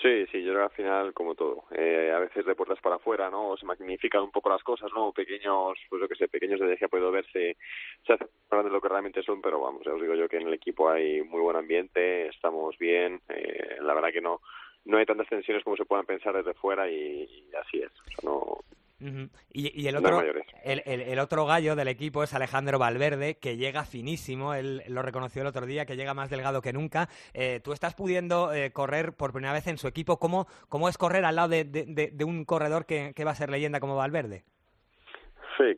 [0.02, 2.96] Sí, sí, yo creo que al final, como todo, eh, a veces de puertas para
[2.96, 3.50] afuera, ¿no?
[3.50, 5.12] O se magnifican un poco las cosas, ¿no?
[5.12, 7.57] Pequeños, pues yo que sé, pequeños detalles que ha podido verse,
[8.04, 10.48] se hacen grandes de lo que realmente son, pero vamos, os digo yo que en
[10.48, 14.40] el equipo hay muy buen ambiente, estamos bien, eh, la verdad que no
[14.87, 18.04] no hay tantas tensiones como se puedan pensar desde fuera y, y así es, o
[18.04, 18.59] sea, no,
[19.00, 19.28] Ujú.
[19.52, 20.20] Y, y el otro,
[20.62, 25.02] el, el- el otro gallo del equipo es Alejandro Valverde, que llega finísimo, él lo
[25.02, 27.09] reconoció el otro día, que llega más delgado que nunca.
[27.33, 30.18] Eh, tú estás pudiendo eh, correr por primera vez en su equipo.
[30.18, 33.33] ¿Cómo, cómo es correr al lado de, de- de- de un corredor que, que va
[33.33, 34.44] a ser leyenda como Valverde?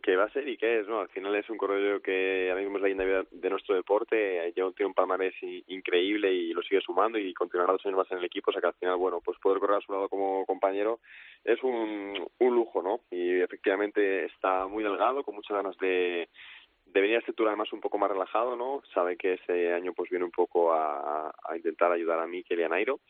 [0.02, 1.00] Que va a ser y qué es, ¿no?
[1.00, 4.68] Al final es un corredor que ahora mismo es la leyenda de- nuestro deporte, lleva
[4.68, 5.34] un, tiene un palmarés
[5.66, 8.60] increíble y lo sigue sumando y continuará dos años más en el equipo, o sea
[8.60, 11.00] que al final, bueno, pues poder correr a su lado como compañero
[11.44, 13.00] es un, un lujo, ¿no?
[13.10, 16.28] Y efectivamente está muy delgado, con muchas ganas de,
[16.86, 18.82] de venir a este tour además un poco más relajado, ¿no?
[18.94, 22.62] Sabe que este año pues viene un poco a, a intentar ayudar a Mikel y
[22.62, 23.00] a Nairo.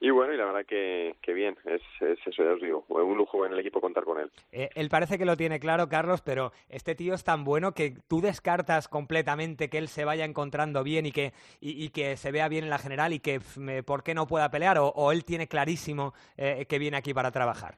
[0.00, 3.16] Y bueno, y la verdad que, que bien, es, es eso, ya os digo, un
[3.18, 4.30] lujo en el equipo contar con él.
[4.52, 7.96] Eh, él parece que lo tiene claro, Carlos, pero este tío es tan bueno que
[8.06, 12.46] tú descartas completamente que él se vaya encontrando bien y que, y, que se vea
[12.48, 15.24] bien en la general y que me- por qué no pueda pelear, o, o él
[15.24, 17.74] tiene clarísimo eh, que viene aquí para trabajar.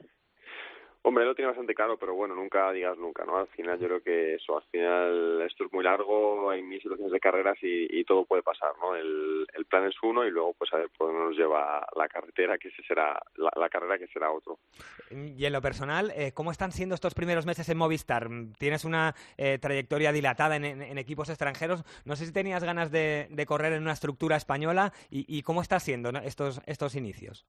[1.03, 3.39] Hombre, lo tiene bastante claro, pero bueno, nunca digas nunca, ¿no?
[3.39, 7.11] Al final yo creo que eso, al final esto es muy largo, hay mil situaciones
[7.11, 8.95] de carreras y, y todo puede pasar, ¿no?
[8.95, 12.59] El, plan es uno y luego pues a ver por dónde nos lleva la carretera,
[12.59, 14.59] que ese será, la, carrera que será otro.
[15.11, 18.29] Y en lo personal, eh, ¿cómo están siendo estos primeros meses en Movistar?
[18.59, 21.85] Tienes una eh, trayectoria dilatada en, equipos extranjeros.
[22.05, 25.63] No sé si tenías ganas de, de correr en una estructura española y, y cómo
[25.63, 27.47] está siendo estos, estos inicios.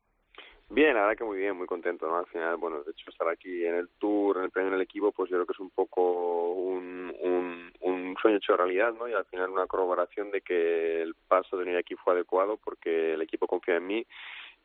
[0.74, 2.18] Bien, la verdad que muy bien, muy contento, ¿no?
[2.18, 4.82] Al final, bueno, de hecho estar aquí en el Tour, en el premio en el
[4.82, 9.06] equipo, pues yo creo que es un poco un, un, un sueño hecho realidad, ¿no?
[9.10, 13.14] Y al final una corroboración de que el paso de venir aquí fue adecuado porque
[13.16, 14.06] el equipo confía en mí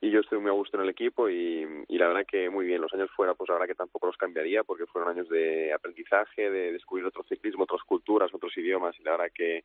[0.00, 2.82] y yo estoy muy a gusto en el equipo y, la verdad que muy bien.
[2.82, 6.50] Los años fuera, pues la verdad que tampoco los cambiaría porque fueron años de aprendizaje,
[6.50, 9.64] de descubrir otro ciclismo, otras culturas, otros idiomas y la verdad que,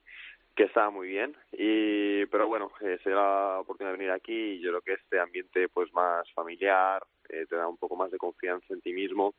[0.56, 1.36] que estaba muy bien.
[1.52, 4.94] Y, pero bueno, eh, se da la oportunidad de venir aquí y yo creo que
[4.94, 8.94] este ambiente pues más familiar eh, te da un poco más de confianza en ti
[8.94, 9.36] mismo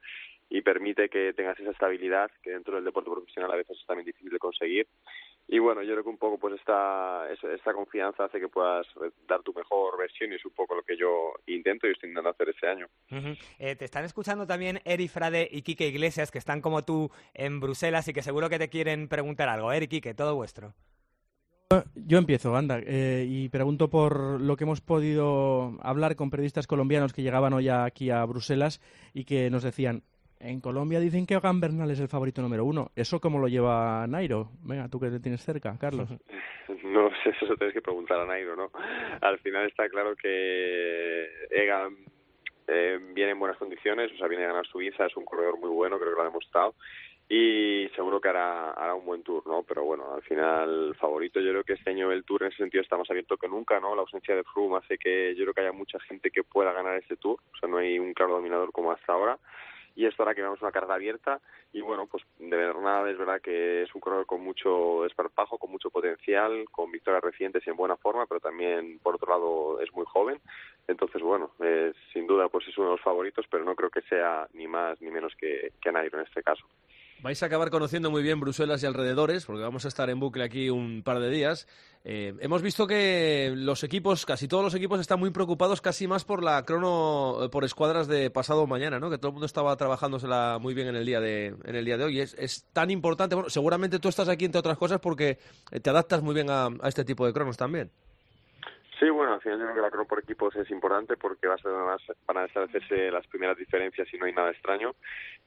[0.51, 4.05] y permite que tengas esa estabilidad que dentro del deporte profesional a veces es también
[4.05, 4.87] difícil de conseguir.
[5.49, 8.87] Y bueno, yo creo que un poco pues esta, esta confianza hace que puedas
[9.29, 12.31] dar tu mejor versión y es un poco lo que yo intento y estoy intentando
[12.31, 12.87] hacer este año.
[13.59, 17.61] Eh, te están escuchando también Eri Frade y Quique Iglesias, que están como tú en
[17.61, 19.73] Bruselas y que seguro que te quieren preguntar algo.
[19.73, 20.75] Eri, Quique, todo vuestro.
[21.95, 27.13] Yo empiezo, anda, eh, y pregunto por lo que hemos podido hablar con periodistas colombianos
[27.13, 28.81] que llegaban hoy aquí a Bruselas
[29.15, 30.03] y que nos decían,
[30.43, 32.91] en Colombia dicen que Egan Bernal es el favorito número uno.
[32.97, 34.51] ¿Eso cómo lo lleva Nairo?
[34.65, 36.09] Venga, tú que te tienes cerca, Carlos.
[36.85, 38.71] No sé, eso se tienes que preguntar a Nairo, ¿no?
[39.21, 41.97] Al final está claro que Egan
[42.69, 45.71] eh, viene en buenas condiciones, o sea, viene a ganar Suiza, es un corredor muy
[45.71, 46.75] bueno, creo que lo ha demostrado,
[47.29, 49.65] y seguro que hará, hará un buen tour, ¿no?
[49.65, 52.83] Pero bueno, al final, favorito, yo creo que este año el tour en ese sentido
[52.83, 53.95] está más abierto que nunca, ¿no?
[53.95, 56.97] La ausencia de Froome hace que yo creo que haya mucha gente que pueda ganar
[56.97, 59.39] este tour, o sea, no hay un claro dominador como hasta ahora
[59.95, 61.41] y esto hará que veamos una carga abierta.
[61.73, 65.71] Y bueno pues de verdad es verdad que es un corredor con mucho esparpajo con
[65.71, 69.93] mucho potencial con victorias recientes y en buena forma pero también por otro lado es
[69.93, 70.41] muy joven.
[70.87, 74.03] Entonces bueno eh, sin duda pues es uno de los favoritos pero no creo que
[74.03, 76.65] sea ni más ni menos que, que Nairo en este caso
[77.23, 80.43] Vais a acabar conociendo muy bien Bruselas y alrededores, porque vamos a estar en bucle
[80.43, 81.69] aquí un par de días.
[82.03, 86.25] Eh, hemos visto que los equipos, casi todos los equipos, están muy preocupados casi más
[86.25, 89.09] por la crono, eh, por escuadras de pasado mañana, ¿no?
[89.09, 91.97] Que todo el mundo estaba trabajándosela muy bien en el día de, en el día
[91.97, 92.19] de hoy.
[92.19, 93.37] Es, es tan importante.
[93.37, 95.39] Bueno, seguramente tú estás aquí entre otras cosas porque
[95.71, 97.93] eh, te adaptas muy bien a, a este tipo de cronos también.
[99.03, 101.55] Sí, bueno, al final yo creo que la crono por equipos es importante porque va
[101.55, 101.73] a ser
[102.25, 104.95] van a establecerse las primeras diferencias y no hay nada extraño.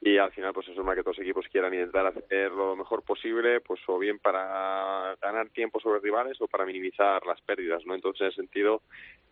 [0.02, 3.04] Y al final, pues es normal que todos los equipos quieran intentar hacer lo mejor
[3.04, 7.96] posible, pues o bien para ganar tiempo sobre rivales o para minimizar las pérdidas, ¿no?
[7.96, 8.82] Entonces, en ese sentido,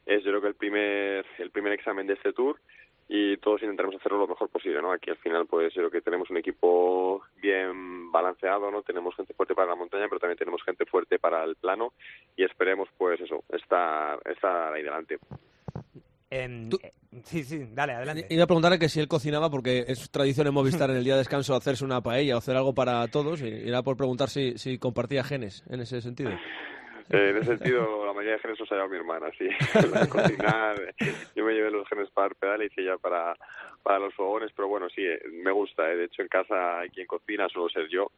[0.06, 2.62] es yo creo que el primer, el primer examen de este tour
[3.08, 4.92] y todos intentaremos hacerlo lo mejor posible, ¿no?
[4.92, 8.82] Aquí al final, pues yo creo que tenemos un equipo bien balanceado, ¿no?
[8.82, 11.94] Tenemos gente fuerte para la montaña, pero también tenemos gente fuerte para el plano
[12.36, 15.20] y esperemos, pues eso, estar, estar ahí delante.
[16.36, 16.70] Eh,
[17.24, 18.26] sí, sí, dale, adelante.
[18.30, 21.14] Iba a preguntarle que si él cocinaba, porque es tradición en Movistar en el día
[21.14, 24.58] de descanso hacerse una paella o hacer algo para todos, y era por preguntar si,
[24.58, 26.32] si compartía genes en ese sentido.
[27.14, 29.48] Eh, en ese sentido, la mayoría de genes los ha llevado mi hermana, sí.
[29.94, 30.96] La cocinar,
[31.36, 33.38] yo me llevé los genes para pedal y hice ya para,
[33.84, 35.92] para los fogones, pero bueno, sí, eh, me gusta.
[35.92, 35.98] eh.
[35.98, 38.10] De hecho, en casa hay quien cocina, suelo ser yo.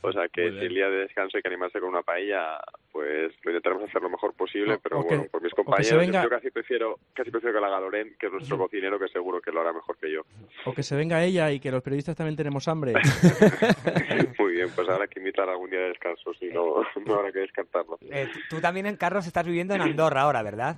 [0.00, 2.58] O sea que si el día de descanso hay que animarse con una paella,
[2.90, 5.98] pues lo intentaremos hacer lo mejor posible, O- pero o que- bueno, por mis compañeros,
[5.98, 9.08] venga- yo casi prefiero, casi prefiero que la haga Loren, que es nuestro cocinero, que
[9.08, 10.22] seguro que lo hará mejor que yo.
[10.64, 12.94] O que se venga ella y que los periodistas también tenemos hambre.
[14.38, 17.40] Muy bien, pues habrá que invitar algún día de descanso, si no, no habrá que
[17.40, 17.98] descartarlo.
[18.10, 20.76] Eh, tú tú también, en Carlos, estás viviendo en Andorra ahora, ¿verdad?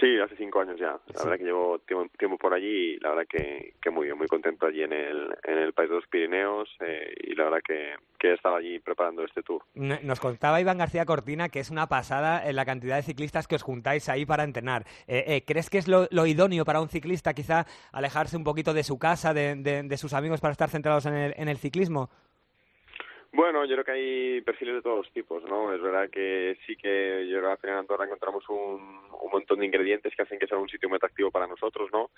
[0.00, 0.98] Sí, hace cinco años ya.
[1.14, 4.18] La verdad que llevo tiempo, tiempo por allí y la verdad que, que muy bien,
[4.18, 7.60] muy contento allí en el, en el país de los Pirineos eh, y la verdad
[7.66, 9.62] que, que he estado allí preparando este tour.
[9.74, 13.54] Nos contaba Iván García Cortina que es una pasada en la cantidad de ciclistas que
[13.56, 14.84] os juntáis ahí para entrenar.
[15.06, 18.74] Eh, eh, ¿Crees que es lo, lo idóneo para un ciclista quizá alejarse un poquito
[18.74, 21.58] de su casa, de, de- de sus amigos para estar centrados en el, en el
[21.58, 22.10] ciclismo?
[23.34, 25.72] Bueno, yo creo que hay perfiles de todos los tipos, ¿no?
[25.72, 28.56] Es verdad que sí que yo creo que al final en Andorra encontramos un,
[29.22, 32.10] un montón de ingredientes que hacen que sea un sitio muy atractivo para nosotros, ¿no?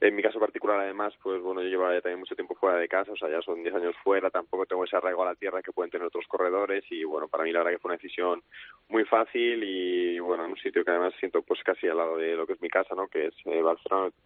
[0.00, 2.88] En mi caso particular, además, pues bueno, yo llevo ya también mucho tiempo fuera de
[2.88, 5.62] casa, o sea, ya son 10 años fuera, tampoco tengo ese arraigo a la tierra
[5.62, 8.42] que pueden tener otros corredores y bueno, para mí la verdad que fue una decisión
[8.88, 12.34] muy fácil y bueno, en un sitio que además siento pues casi al lado de
[12.34, 13.06] lo que es mi casa, ¿no?
[13.06, 13.62] Que es eh,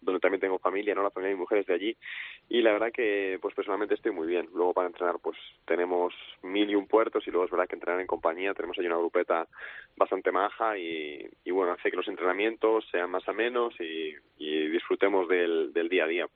[0.01, 1.03] donde también tengo familia, ¿no?
[1.03, 1.97] La familia de mi mujer es de allí
[2.49, 4.49] y la verdad que pues personalmente estoy muy bien.
[4.53, 6.13] Luego para entrenar pues tenemos
[6.43, 8.97] mil y un puertos y luego es verdad que entrenar en compañía tenemos ahí una
[8.97, 9.47] grupeta
[9.97, 14.67] bastante maja y, y bueno, hace que los entrenamientos sean más a menos y, y
[14.69, 16.27] disfrutemos del, del día a día.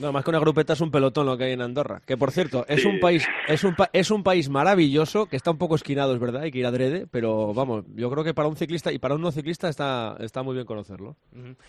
[0.00, 2.00] No, más que una grupeta es un pelotón lo que hay en Andorra.
[2.06, 2.88] Que por cierto, es Sí.
[2.88, 6.20] un país, es un, pa- es un país maravilloso, que está un poco esquinado, es
[6.20, 9.16] verdad, hay que ir adrede, pero vamos, yo creo que para un ciclista y para
[9.16, 11.16] un no ciclista está, está muy bien conocerlo.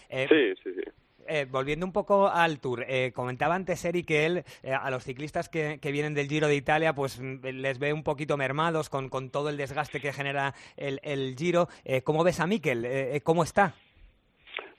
[0.09, 0.84] Eh, Sí, sí, sí.
[1.27, 5.03] Eh, volviendo un poco al Tour, eh, comentaba antes Eri que él eh, a los
[5.03, 9.09] ciclistas que, vienen del Giro de Italia pues mm, les ve un poquito mermados con,
[9.09, 11.67] con todo el desgaste que genera el, el Giro.
[11.83, 12.85] Eh, ¿Cómo ves a Mikel?
[12.85, 13.73] Eh, ¿Cómo está?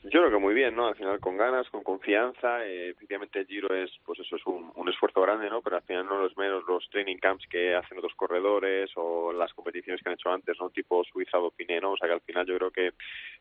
[0.09, 0.87] Yo creo que muy bien, ¿no?
[0.87, 2.65] Al final con ganas, con confianza.
[2.65, 5.61] Eh, efectivamente el Giro es, pues eso es un, esfuerzo grande, ¿no?
[5.63, 9.53] Pero al final no es menos los training camps que hacen otros corredores o las
[9.53, 10.71] competiciones que han hecho antes, ¿no?
[10.71, 11.93] Tipo Suiza o Dauphiné, ¿no?
[11.93, 12.93] O sea que al final yo creo que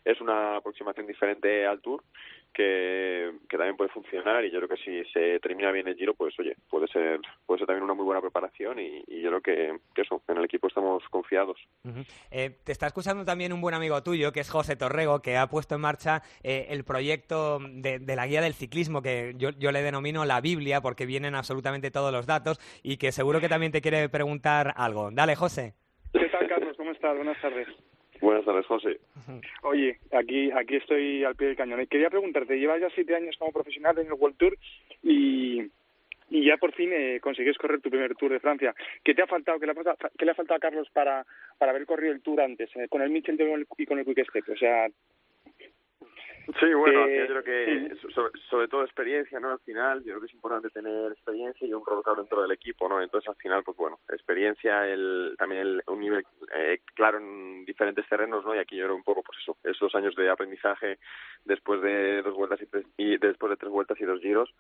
[0.03, 2.03] es una aproximación diferente al Tour
[2.55, 6.13] que, que también puede funcionar y yo creo que si se termina bien el Giro,
[6.13, 9.41] pues oye, puede ser puede ser también una muy buena preparación y, y yo creo
[9.41, 11.57] que, que, eso, en el equipo estamos confiados.
[11.83, 12.05] Uh -huh.
[12.31, 15.47] eh, te está escuchando también un buen amigo tuyo, que es José Torrego, que ha
[15.47, 19.71] puesto en marcha eh, el proyecto de, de, la guía del ciclismo, que yo, yo,
[19.71, 23.73] le denomino la Biblia, porque vienen absolutamente todos los datos y que seguro que también
[23.73, 25.09] te quiere preguntar algo.
[25.11, 25.73] Dale, José.
[26.13, 26.75] ¿Qué tal, Carlos?
[26.77, 27.15] ¿Cómo estás?
[27.17, 27.67] Buenas tardes.
[28.21, 28.99] Buenas tardes, José.
[29.63, 31.85] Oye, aquí aquí estoy al pie del cañón.
[31.87, 34.57] Quería preguntarte, llevas ya siete años como profesional en el World Tour
[35.03, 35.61] y,
[36.29, 38.73] y ya por fin eh, consigues correr tu primer Tour de Francia.
[39.03, 39.59] ¿Qué te ha faltado?
[39.59, 41.25] ¿Qué le ha faltado, qué le ha faltado a Carlos para,
[41.57, 43.39] para haber corrido el Tour antes, eh, con el Mitchell
[43.77, 44.49] y con el Quick Step?
[44.49, 44.87] O sea,
[46.59, 49.51] Sí, bueno, eh, yo creo que sobre, sobre, todo experiencia, ¿no?
[49.51, 52.51] Al final, yo creo que es importante tener experiencia y un rol claro dentro del
[52.51, 53.01] equipo, ¿no?
[53.01, 56.23] Entonces, al final, pues bueno, experiencia, el, también el, un nivel
[56.55, 58.55] eh, claro en diferentes terrenos, ¿no?
[58.55, 60.99] Y aquí yo creo un poco, pues eso, esos años de aprendizaje
[61.45, 64.53] después de dos vueltas y, tres, y después de tres vueltas y dos giros,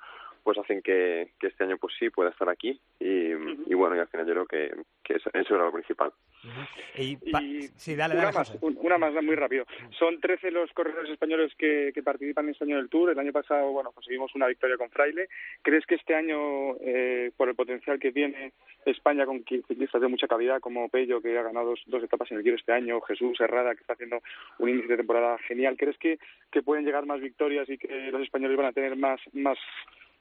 [0.45, 3.63] pues hacen que, que este año, pues sí, pueda estar aquí y, uh -huh.
[3.67, 6.13] y bueno, y al final yo creo que, que eso, eso era lo principal.
[6.43, 6.67] Uh -huh.
[6.97, 9.65] y, y sí, dale, una dale, más, una más, muy rápido.
[9.99, 13.11] Son 13 los corredores españoles que que, participan este año del Tour.
[13.11, 15.27] El año pasado, bueno, conseguimos una victoria con Fraile.
[15.61, 18.53] ¿Crees que este año, eh, por el potencial que tiene
[18.85, 22.37] España con ciclistas de mucha calidad como Pello, que ha ganado dos, dos, etapas en
[22.37, 24.21] el Giro este año, Jesús Herrada, que está haciendo
[24.59, 26.19] un inicio de temporada genial, ¿crees que,
[26.51, 29.57] que pueden llegar más victorias y que los españoles van a tener más, más,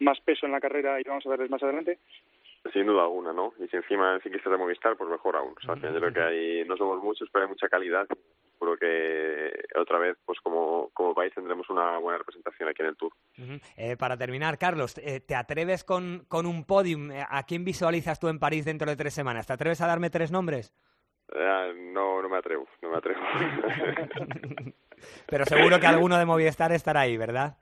[0.00, 1.98] más peso en la carrera y vamos a verles más adelante?
[2.72, 3.52] Sin duda alguna, ¿no?
[3.58, 5.54] Y si encima el ciclista de Movistar, pues mejor aún.
[5.56, 8.06] O sea, yo creo que hay, no somos muchos, pero hay mucha calidad
[8.54, 12.96] seguro que otra vez, pues como, como país tendremos una buena representación aquí en el
[12.96, 13.12] Tour.
[13.36, 13.60] Uh -huh.
[13.76, 17.10] eh, para terminar, Carlos, eh, ¿te atreves con, con un podium?
[17.28, 19.46] ¿A quién visualizas tú en París dentro de tres semanas?
[19.46, 20.72] ¿Te atreves a darme tres nombres?
[21.34, 23.20] Eh, no, no me atrevo, no me atrevo.
[25.26, 27.56] pero seguro que alguno de Movistar estará ahí, ¿verdad?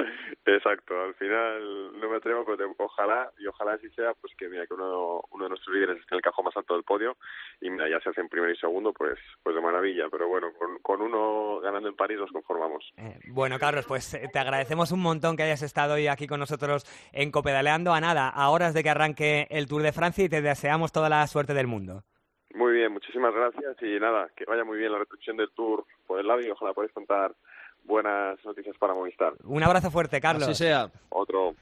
[0.45, 4.49] Exacto, al final no me atrevo, pero te, ojalá, y ojalá así sea, pues que
[4.49, 7.17] mira que uno, uno de nuestros líderes esté en el cajón más alto del podio,
[7.61, 10.79] y mira, ya se hacen primero y segundo, pues pues de maravilla, pero bueno, con,
[10.81, 12.93] con uno ganando en París nos conformamos.
[12.97, 16.85] Eh, bueno, Carlos, pues te agradecemos un montón que hayas estado hoy aquí con nosotros
[17.13, 20.43] en Copedaleando a nada, a horas de que arranque el Tour de Francia, y te
[20.43, 22.03] deseamos toda la suerte del mundo.
[22.55, 26.21] Muy bien, muchísimas gracias, y nada, que vaya muy bien la recepción del Tour por
[26.21, 27.35] el lado, y ojalá podáis contar
[27.85, 29.35] buenas noticias para Movistar.
[29.45, 30.45] Un abrazo fuerte, Carlos.
[30.45, 30.91] Así sea.
[31.09, 31.55] Otro.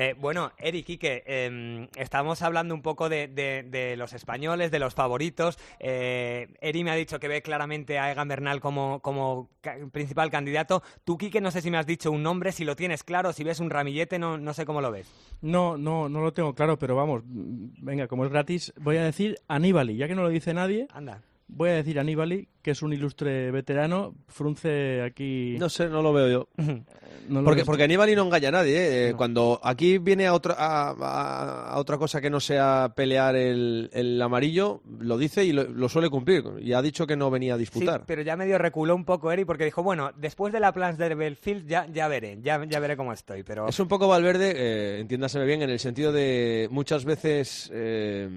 [0.00, 4.78] Eh, bueno, Eric, Quique, eh, estamos hablando un poco de, de, de, los españoles, de
[4.78, 5.58] los favoritos.
[5.80, 9.50] Eh, Eri me ha dicho que ve claramente a Egan Bernal como,
[9.90, 10.84] principal candidato.
[11.02, 13.42] Tú, Quique, no sé si me has dicho un nombre, si lo tienes claro, si
[13.42, 15.12] ves un ramillete, no, no sé cómo lo ves.
[15.40, 19.40] No, no, no lo tengo claro, pero vamos, venga, como es gratis, voy a decir
[19.48, 20.86] Aníbali, ya que no lo dice nadie.
[20.92, 21.22] Anda.
[21.48, 24.14] Voy a decir Aníbali, que es un ilustre veterano.
[24.28, 25.56] Frunce aquí.
[25.58, 26.48] No sé, no lo veo yo.
[27.28, 29.08] no lo porque, porque Aníbali no engaña a nadie.
[29.08, 29.10] ¿eh?
[29.12, 29.16] No.
[29.16, 33.88] Cuando aquí viene a otra, a, a, a, otra cosa que no sea pelear el,
[33.94, 36.44] el amarillo, lo dice y lo, lo, suele cumplir.
[36.60, 38.00] Y ha dicho que no venía a disputar.
[38.00, 40.98] Sí, pero ya medio reculó un poco Eri porque dijo, bueno, después de la Plans
[40.98, 43.42] de Belfield ya, ya veré, ya, ya veré cómo estoy.
[43.42, 43.68] Pero...
[43.68, 48.28] Es un poco Valverde, eh, entiéndaseme bien, en el sentido de muchas veces eh,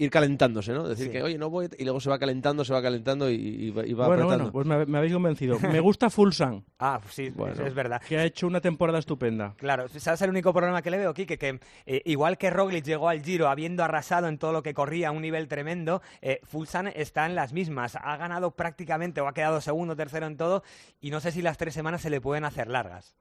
[0.00, 0.88] ir calentándose, ¿no?
[0.88, 1.12] Decir sí.
[1.12, 3.82] que, oye, no voy, y luego se va calentando, se va calentando y, y va,
[4.06, 4.50] bueno, apretando.
[4.50, 5.58] Bueno, pues me, me, habéis convencido.
[5.60, 6.64] Me gusta Fulsan.
[6.78, 8.00] ah, sí, bueno, es verdad.
[8.08, 9.54] Que ha hecho una temporada estupenda.
[9.58, 11.38] Claro, ¿sabes el único problema que le veo, Kike?
[11.38, 15.08] Que eh, igual que Roglic llegó al Giro habiendo arrasado en todo lo que corría
[15.08, 17.96] a un nivel tremendo, eh, Fulsan está en las mismas.
[17.96, 20.62] Ha ganado prácticamente o ha quedado segundo, tercero en todo
[21.00, 23.14] y no sé si las tres semanas se le pueden hacer largas.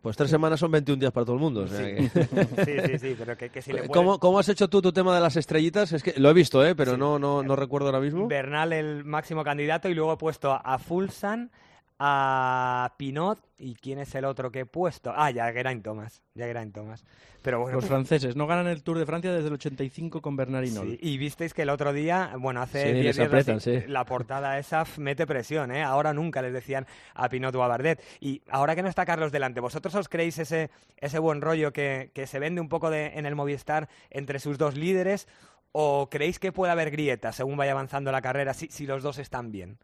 [0.00, 1.62] Pues tres semanas son 21 días para todo el mundo.
[1.62, 2.08] O sea sí.
[2.08, 2.24] Que...
[2.64, 3.88] sí, sí, sí, pero que, que si le.
[3.88, 5.92] ¿Cómo, ¿Cómo, has hecho tú tu tema de las estrellitas?
[5.92, 6.74] Es que lo he visto, ¿eh?
[6.74, 6.98] pero sí.
[6.98, 8.26] no, no, no recuerdo ahora mismo.
[8.26, 11.50] Bernal el máximo candidato y luego he puesto a Fulsan,
[11.98, 15.12] a Pinot y quién es el otro que he puesto.
[15.14, 16.22] Ah, ya Geraint Thomas.
[16.34, 17.04] Ya Geraint Thomas.
[17.40, 20.64] Pero bueno, los franceses no ganan el Tour de Francia desde el 85 con Bernard
[20.64, 20.90] Hinault.
[20.90, 23.82] Sí, y visteis que el otro día, bueno, hace 10 sí, días apretan, sí.
[23.86, 25.82] la portada esa mete presión, ¿eh?
[25.82, 28.02] Ahora nunca les decían a Pinot o a Bardet.
[28.18, 32.10] Y ahora que no está Carlos delante, ¿vosotros os creéis ese, ese buen rollo que,
[32.14, 35.28] que se vende un poco de, en el Movistar entre sus dos líderes?
[35.72, 39.18] ¿O creéis que puede haber grietas según vaya avanzando la carrera si, si los dos
[39.18, 39.78] están bien?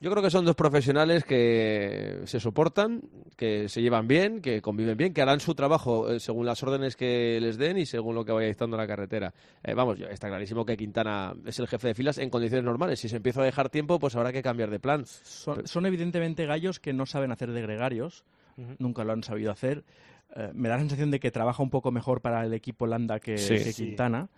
[0.00, 3.02] Yo creo que son dos profesionales que se soportan,
[3.36, 6.94] que se llevan bien, que conviven bien, que harán su trabajo eh, según las órdenes
[6.94, 9.34] que les den y según lo que vaya dictando la carretera.
[9.64, 13.00] Eh, vamos, está clarísimo que Quintana es el jefe de filas en condiciones normales.
[13.00, 15.04] Si se empieza a dejar tiempo, pues habrá que cambiar de plan.
[15.04, 18.24] Son, son evidentemente gallos que no saben hacer de gregarios.
[18.78, 19.82] nunca lo han sabido hacer.
[20.36, 23.18] Eh, me da la sensación de que trabaja un poco mejor para el equipo Landa
[23.18, 23.54] que, Sí.
[23.54, 23.86] que Sí.
[23.86, 24.28] Quintana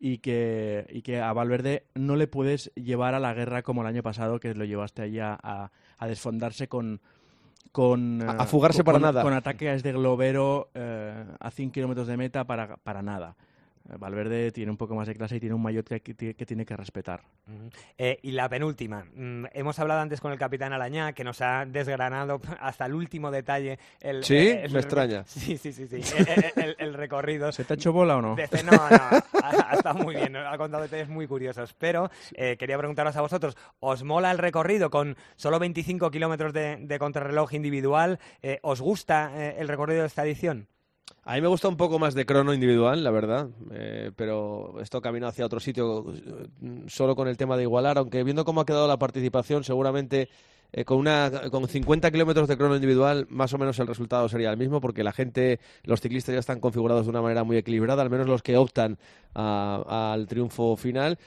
[0.00, 3.86] y, que, y que a Valverde no le puedes llevar a la guerra como el
[3.86, 7.00] año pasado, que lo llevaste allí a, a- a desfondarse con...
[7.72, 9.22] con A- eh, a fugarse con- para nada.
[9.22, 13.36] Con ataques de globero eh, a 100 kilómetros de meta para, para nada.
[13.98, 16.64] Valverde tiene un poco más de clase y tiene un maillot que, que- que tiene
[16.66, 17.22] que respetar.
[17.98, 19.04] Eh, y la penúltima.
[19.14, 23.30] Mm, hemos hablado antes con el capitán Alañá, que nos ha desgranado hasta el último
[23.30, 23.78] detalle.
[24.00, 25.24] El, Sí, eh, el- me extraña.
[25.26, 25.86] Sí, sí, sí.
[25.86, 25.96] sí.
[26.26, 27.52] El, el- el- el recorrido.
[27.52, 28.36] ¿Se te ha hecho bola o no?
[28.36, 31.74] No, no, ha, ha estado muy bien, ha contado detalles muy curiosos.
[31.78, 36.76] Pero eh, quería preguntaros a vosotros, ¿os mola el recorrido con solo 25 kilómetros de,
[36.80, 38.18] de contrarreloj individual?
[38.42, 40.66] Eh, ¿Os gusta eh, el recorrido de esta edición?
[41.24, 45.00] A mí me gusta un poco más de crono individual, la verdad, eh, pero esto
[45.00, 48.64] camino hacia otro sitio eh, solo con el tema de igualar, aunque viendo cómo ha
[48.64, 50.28] quedado la participación, seguramente
[50.72, 54.50] eh, con, una, con 50 kilómetros de crono individual, más o menos el resultado sería
[54.50, 58.02] el mismo, porque la gente, los ciclistas ya están configurados de una manera muy equilibrada,
[58.02, 58.96] al menos los que optan
[59.34, 61.18] al triunfo final.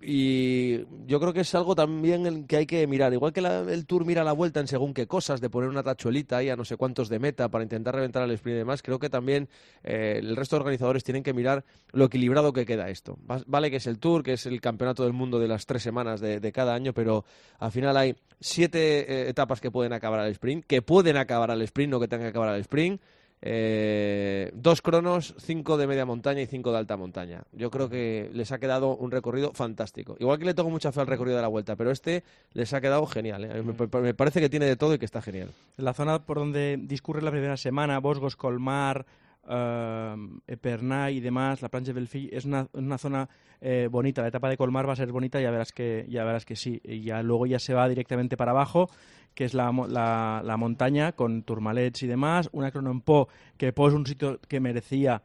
[0.00, 3.12] Y yo creo que es algo también que hay que mirar.
[3.12, 5.82] Igual que la- el Tour mira la vuelta en según qué cosas, de poner una
[5.82, 8.82] tachuelita ahí a no sé cuántos de meta para intentar reventar al sprint y demás,
[8.82, 9.48] creo que también
[9.84, 13.18] eh, el resto de organizadores tienen que mirar lo equilibrado que queda esto.
[13.30, 15.82] Va- Vale que es el Tour, que es el campeonato del mundo de las tres
[15.82, 17.24] semanas de, de cada año, pero
[17.58, 21.62] al final hay siete eh, etapas que pueden acabar al sprint, que pueden acabar al
[21.62, 23.00] sprint, no que tengan que acabar al sprint.
[23.42, 27.44] Eh, dos cronos, cinco de media montaña y cinco de alta montaña.
[27.52, 30.16] Yo creo que les ha quedado un recorrido fantástico.
[30.18, 32.24] Igual que le tengo mucha fe al recorrido de la vuelta, pero este
[32.54, 33.44] les ha quedado genial.
[33.44, 33.62] ¿eh?
[33.62, 35.50] Me, me parece que tiene de todo y que está genial.
[35.76, 39.04] La zona por donde discurre la primera semana, Bosgos, Colmar,
[39.48, 40.16] eh,
[40.46, 43.28] Epernay y demás, la plancha del es una, una zona
[43.60, 44.22] eh, bonita.
[44.22, 46.80] La etapa de Colmar va a ser bonita, ya verás que, ya verás que sí.
[46.84, 48.88] Y ya luego ya se va directamente para abajo,
[49.36, 52.48] que es la, la, la montaña con turmalets y demás.
[52.52, 55.22] Una crono en Po, que Po es un sitio que merecía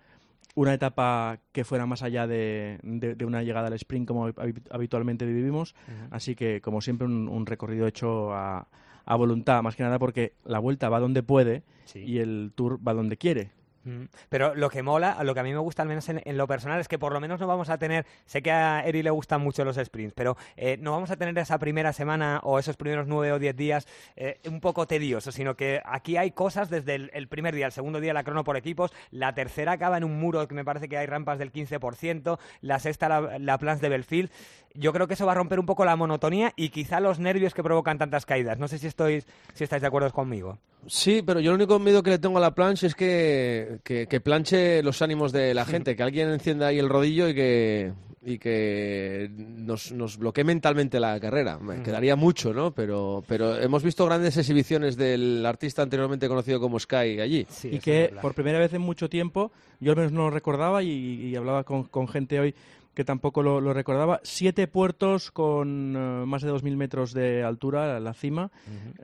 [0.53, 4.62] una etapa que fuera más allá de, de- de una llegada al sprint como habi-
[4.70, 5.74] habitualmente vivimos.
[6.12, 8.68] Así que, como siempre, un, un recorrido hecho a,
[9.05, 11.64] a voluntad, más que nada porque la vuelta va donde puede
[12.05, 13.51] y el tour va donde quiere.
[13.84, 14.04] Mm.
[14.30, 16.80] Pero lo que mola, lo que a mí me gusta al menos en, lo personal
[16.80, 19.42] es que por lo menos no vamos a tener, sé que a Eri le gustan
[19.42, 23.08] mucho los sprints, pero eh, no vamos a tener esa primera semana o esos primeros
[23.08, 27.28] nueve o diez días eh, un poco tediosos, sino que aquí hay cosas desde el,
[27.28, 30.48] primer día, el segundo día la crono por equipos, la tercera acaba en un muro
[30.48, 34.30] que me parece que hay rampas del 15%, la sexta la, la plans de Belfield.
[34.74, 37.54] Yo creo que eso va a romper un poco la monotonía y quizá los nervios
[37.54, 38.58] que provocan tantas caídas.
[38.58, 39.24] No sé si, estoy,
[39.54, 40.60] si estáis de acuerdo conmigo.
[40.88, 44.08] Sí, pero yo el único miedo que le tengo a la plancha es que, que,
[44.08, 47.94] que planche los ánimos de la gente, que alguien encienda ahí el rodillo y que,
[48.24, 51.58] y que nos, nos bloquee mentalmente la carrera.
[51.58, 52.72] Me quedaría mucho, ¿no?
[52.72, 57.48] Pero, pero hemos visto grandes exhibiciones del artista anteriormente conocido como Sky allí.
[57.64, 60.90] y que por primera vez en mucho tiempo, yo al menos no lo recordaba y,
[60.90, 62.56] y hablaba con, con gente hoy
[62.94, 68.00] que tampoco lo, lo recordaba, siete puertos con eh, más de 2.000 metros de altura,
[68.00, 68.52] la cima,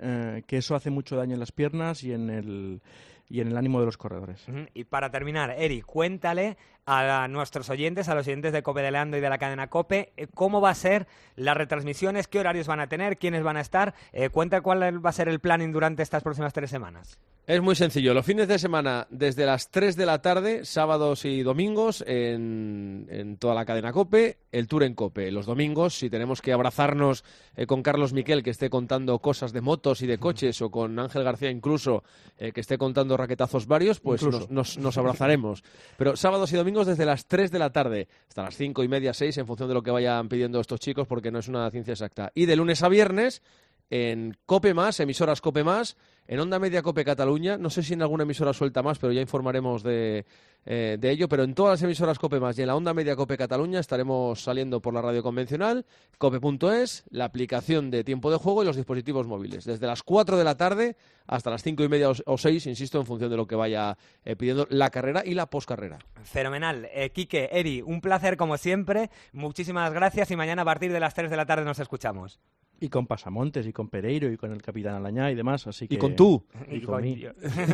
[0.01, 2.81] eh, que eso hace mucho daño en las piernas y en el,
[3.29, 4.45] y en el ánimo de los corredores.
[4.73, 9.17] Y para terminar, Eri, cuéntale a nuestros oyentes, a los oyentes de Cope de Leando
[9.17, 12.79] y de la cadena Cope, eh, cómo va a ser las retransmisiones, qué horarios van
[12.79, 13.93] a tener, quiénes van a estar.
[14.13, 17.19] Eh, cuenta cuál va a ser el planning durante estas próximas tres semanas.
[17.47, 18.13] Es muy sencillo.
[18.13, 23.37] Los fines de semana, desde las 3 de la tarde, sábados y domingos, en, en
[23.37, 25.31] toda la cadena Cope, el Tour en Cope.
[25.31, 27.23] Los domingos, si tenemos que abrazarnos
[27.55, 30.99] eh, con Carlos Miquel, que esté contando cosas de motos y de coches, o con
[30.99, 32.03] Ángel García incluso,
[32.37, 35.63] eh, que esté contando raquetazos varios, pues nos, nos- nos abrazaremos.
[35.97, 39.13] Pero sábados y domingos desde las 3 de la tarde hasta las 5 y media,
[39.13, 41.93] 6, en función de lo que vayan pidiendo estos chicos, porque no es una ciencia
[41.93, 42.29] exacta.
[42.35, 43.41] Y de lunes a viernes,
[43.89, 45.95] en Cope Más, emisoras Cope Más,
[46.27, 49.21] en Onda Media Cope Cataluña, no sé si en alguna emisora suelta más, pero ya
[49.21, 50.25] informaremos de,
[50.65, 53.15] eh, de ello, pero en todas las emisoras Cope Más y en la Onda Media
[53.15, 55.85] Cope Cataluña estaremos saliendo por la radio convencional,
[56.17, 60.43] cope.es, la aplicación de tiempo de juego y los dispositivos móviles, desde las 4 de
[60.43, 63.47] la tarde hasta las 5 y media o- o 6, insisto, en función de lo
[63.47, 65.99] que vaya eh, pidiendo la carrera y la poscarrera.
[66.23, 66.89] Fenomenal.
[66.93, 69.09] Eh, Quique, Eri, un placer como siempre.
[69.31, 72.39] Muchísimas gracias y mañana a partir de las 3 de la tarde nos escuchamos.
[72.79, 75.87] Y con Pasamontes, y con Pereiro, y con el Capitán Alañá y demás, así Y
[75.87, 75.97] que...
[75.97, 76.43] con tú.
[76.69, 77.23] Y, Y con, mí.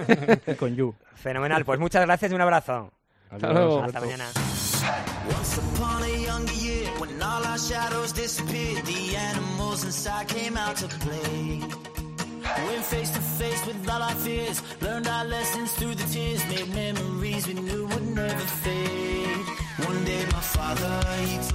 [0.48, 0.96] y con you.
[1.16, 1.66] Fenomenal.
[1.66, 2.92] Pues muchas gracias y un abrazo.
[3.30, 3.84] Hasta luego.
[3.84, 4.26] Hasta mañana.
[5.30, 10.76] Once upon a younger year, when all our shadows disappeared, the animals inside came out
[10.78, 11.62] to play.
[12.68, 16.68] Went face to face with all our fears, learned our lessons through the tears, made
[16.76, 19.46] memories we knew would never fade.
[19.88, 20.43] One day my father, he told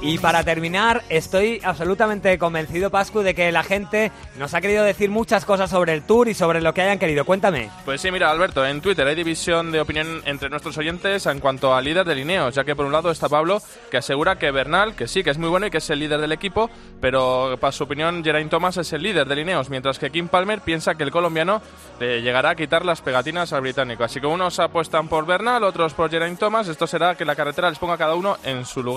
[0.01, 5.11] Y para terminar, estoy absolutamente convencido, Pascu, de que la gente nos ha querido decir
[5.11, 7.25] muchas cosas sobre el Tour y sobre lo que hayan querido.
[7.25, 7.69] Cuéntame.
[7.85, 11.75] Pues sí, mira, Alberto, en Twitter hay división de opinión entre nuestros oyentes en cuanto
[11.75, 14.95] al líder de Lineos, ya que por un lado está Pablo, que asegura que Bernal,
[14.95, 16.71] que sí, que es muy bueno y que es el líder del equipo,
[17.01, 20.61] pero para su opinión Geraint Thomas es el líder de Lineos, mientras que Kim Palmer
[20.61, 21.61] piensa que el colombiano
[21.99, 24.05] le llegará a quitar las pegatinas al británico.
[24.05, 26.69] Así que unos apuestan por Bernal, otros por Geraint Thomas.
[26.69, 28.88] Esto será que la carretera les ponga cada uno en su lugar.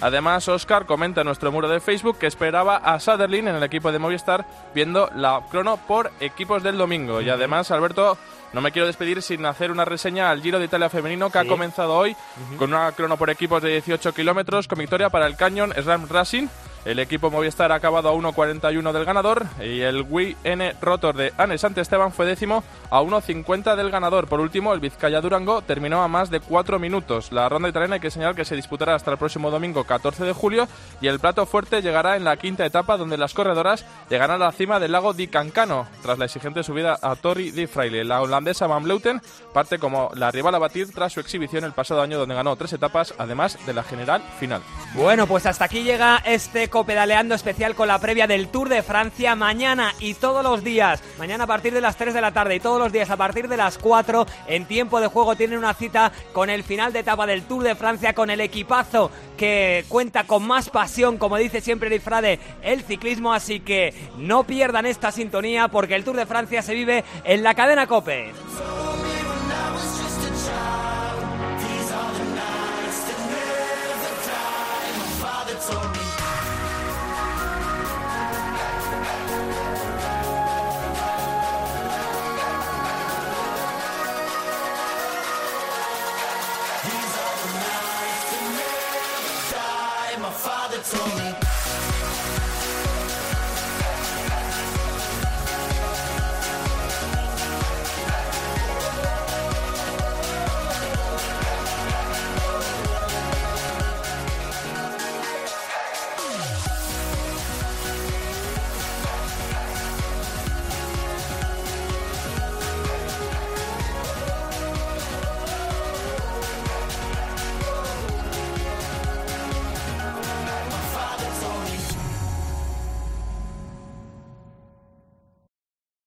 [0.00, 3.92] Además, Oscar comenta en nuestro muro de Facebook que esperaba a Sutherland en el equipo
[3.92, 7.20] de Movistar viendo la crono por equipos del domingo.
[7.20, 8.18] Y además, Alberto,
[8.52, 11.44] no me quiero despedir sin hacer una reseña al Giro de Italia femenino que ha
[11.44, 12.16] comenzado hoy
[12.58, 16.48] con una crono por equipos de 18 kilómetros con victoria para el Canyon Slam Racing.
[16.86, 21.56] El equipo Movistar ha acabado a 1.41 del ganador y el WN Rotor de Anne
[21.56, 24.28] Esteban fue décimo a 1.50 del ganador.
[24.28, 27.32] Por último, el Vizcaya Durango terminó a más de 4 minutos.
[27.32, 30.32] La ronda italiana hay que señalar que se disputará hasta el próximo domingo 14 de
[30.32, 30.68] julio
[31.02, 34.52] y el plato fuerte llegará en la quinta etapa donde las corredoras llegarán a la
[34.52, 38.04] cima del lago di Cancano tras la exigente subida a Torri di Fraile.
[38.04, 39.20] La holandesa Van Bleuten
[39.52, 42.72] parte como la rival a batir tras su exhibición el pasado año donde ganó tres
[42.72, 44.62] etapas además de la general final.
[44.94, 49.34] Bueno, pues hasta aquí llega este copedaleando especial con la previa del Tour de Francia
[49.34, 51.02] mañana y todos los días.
[51.18, 53.48] Mañana a partir de las 3 de la tarde y todos los días a partir
[53.48, 57.26] de las 4 en tiempo de juego tienen una cita con el final de etapa
[57.26, 61.88] del Tour de Francia con el equipazo que cuenta con más pasión, como dice siempre
[61.88, 66.62] Eric Frade, el ciclismo, así que no pierdan esta sintonía porque el Tour de Francia
[66.62, 68.32] se vive en la cadena Cope.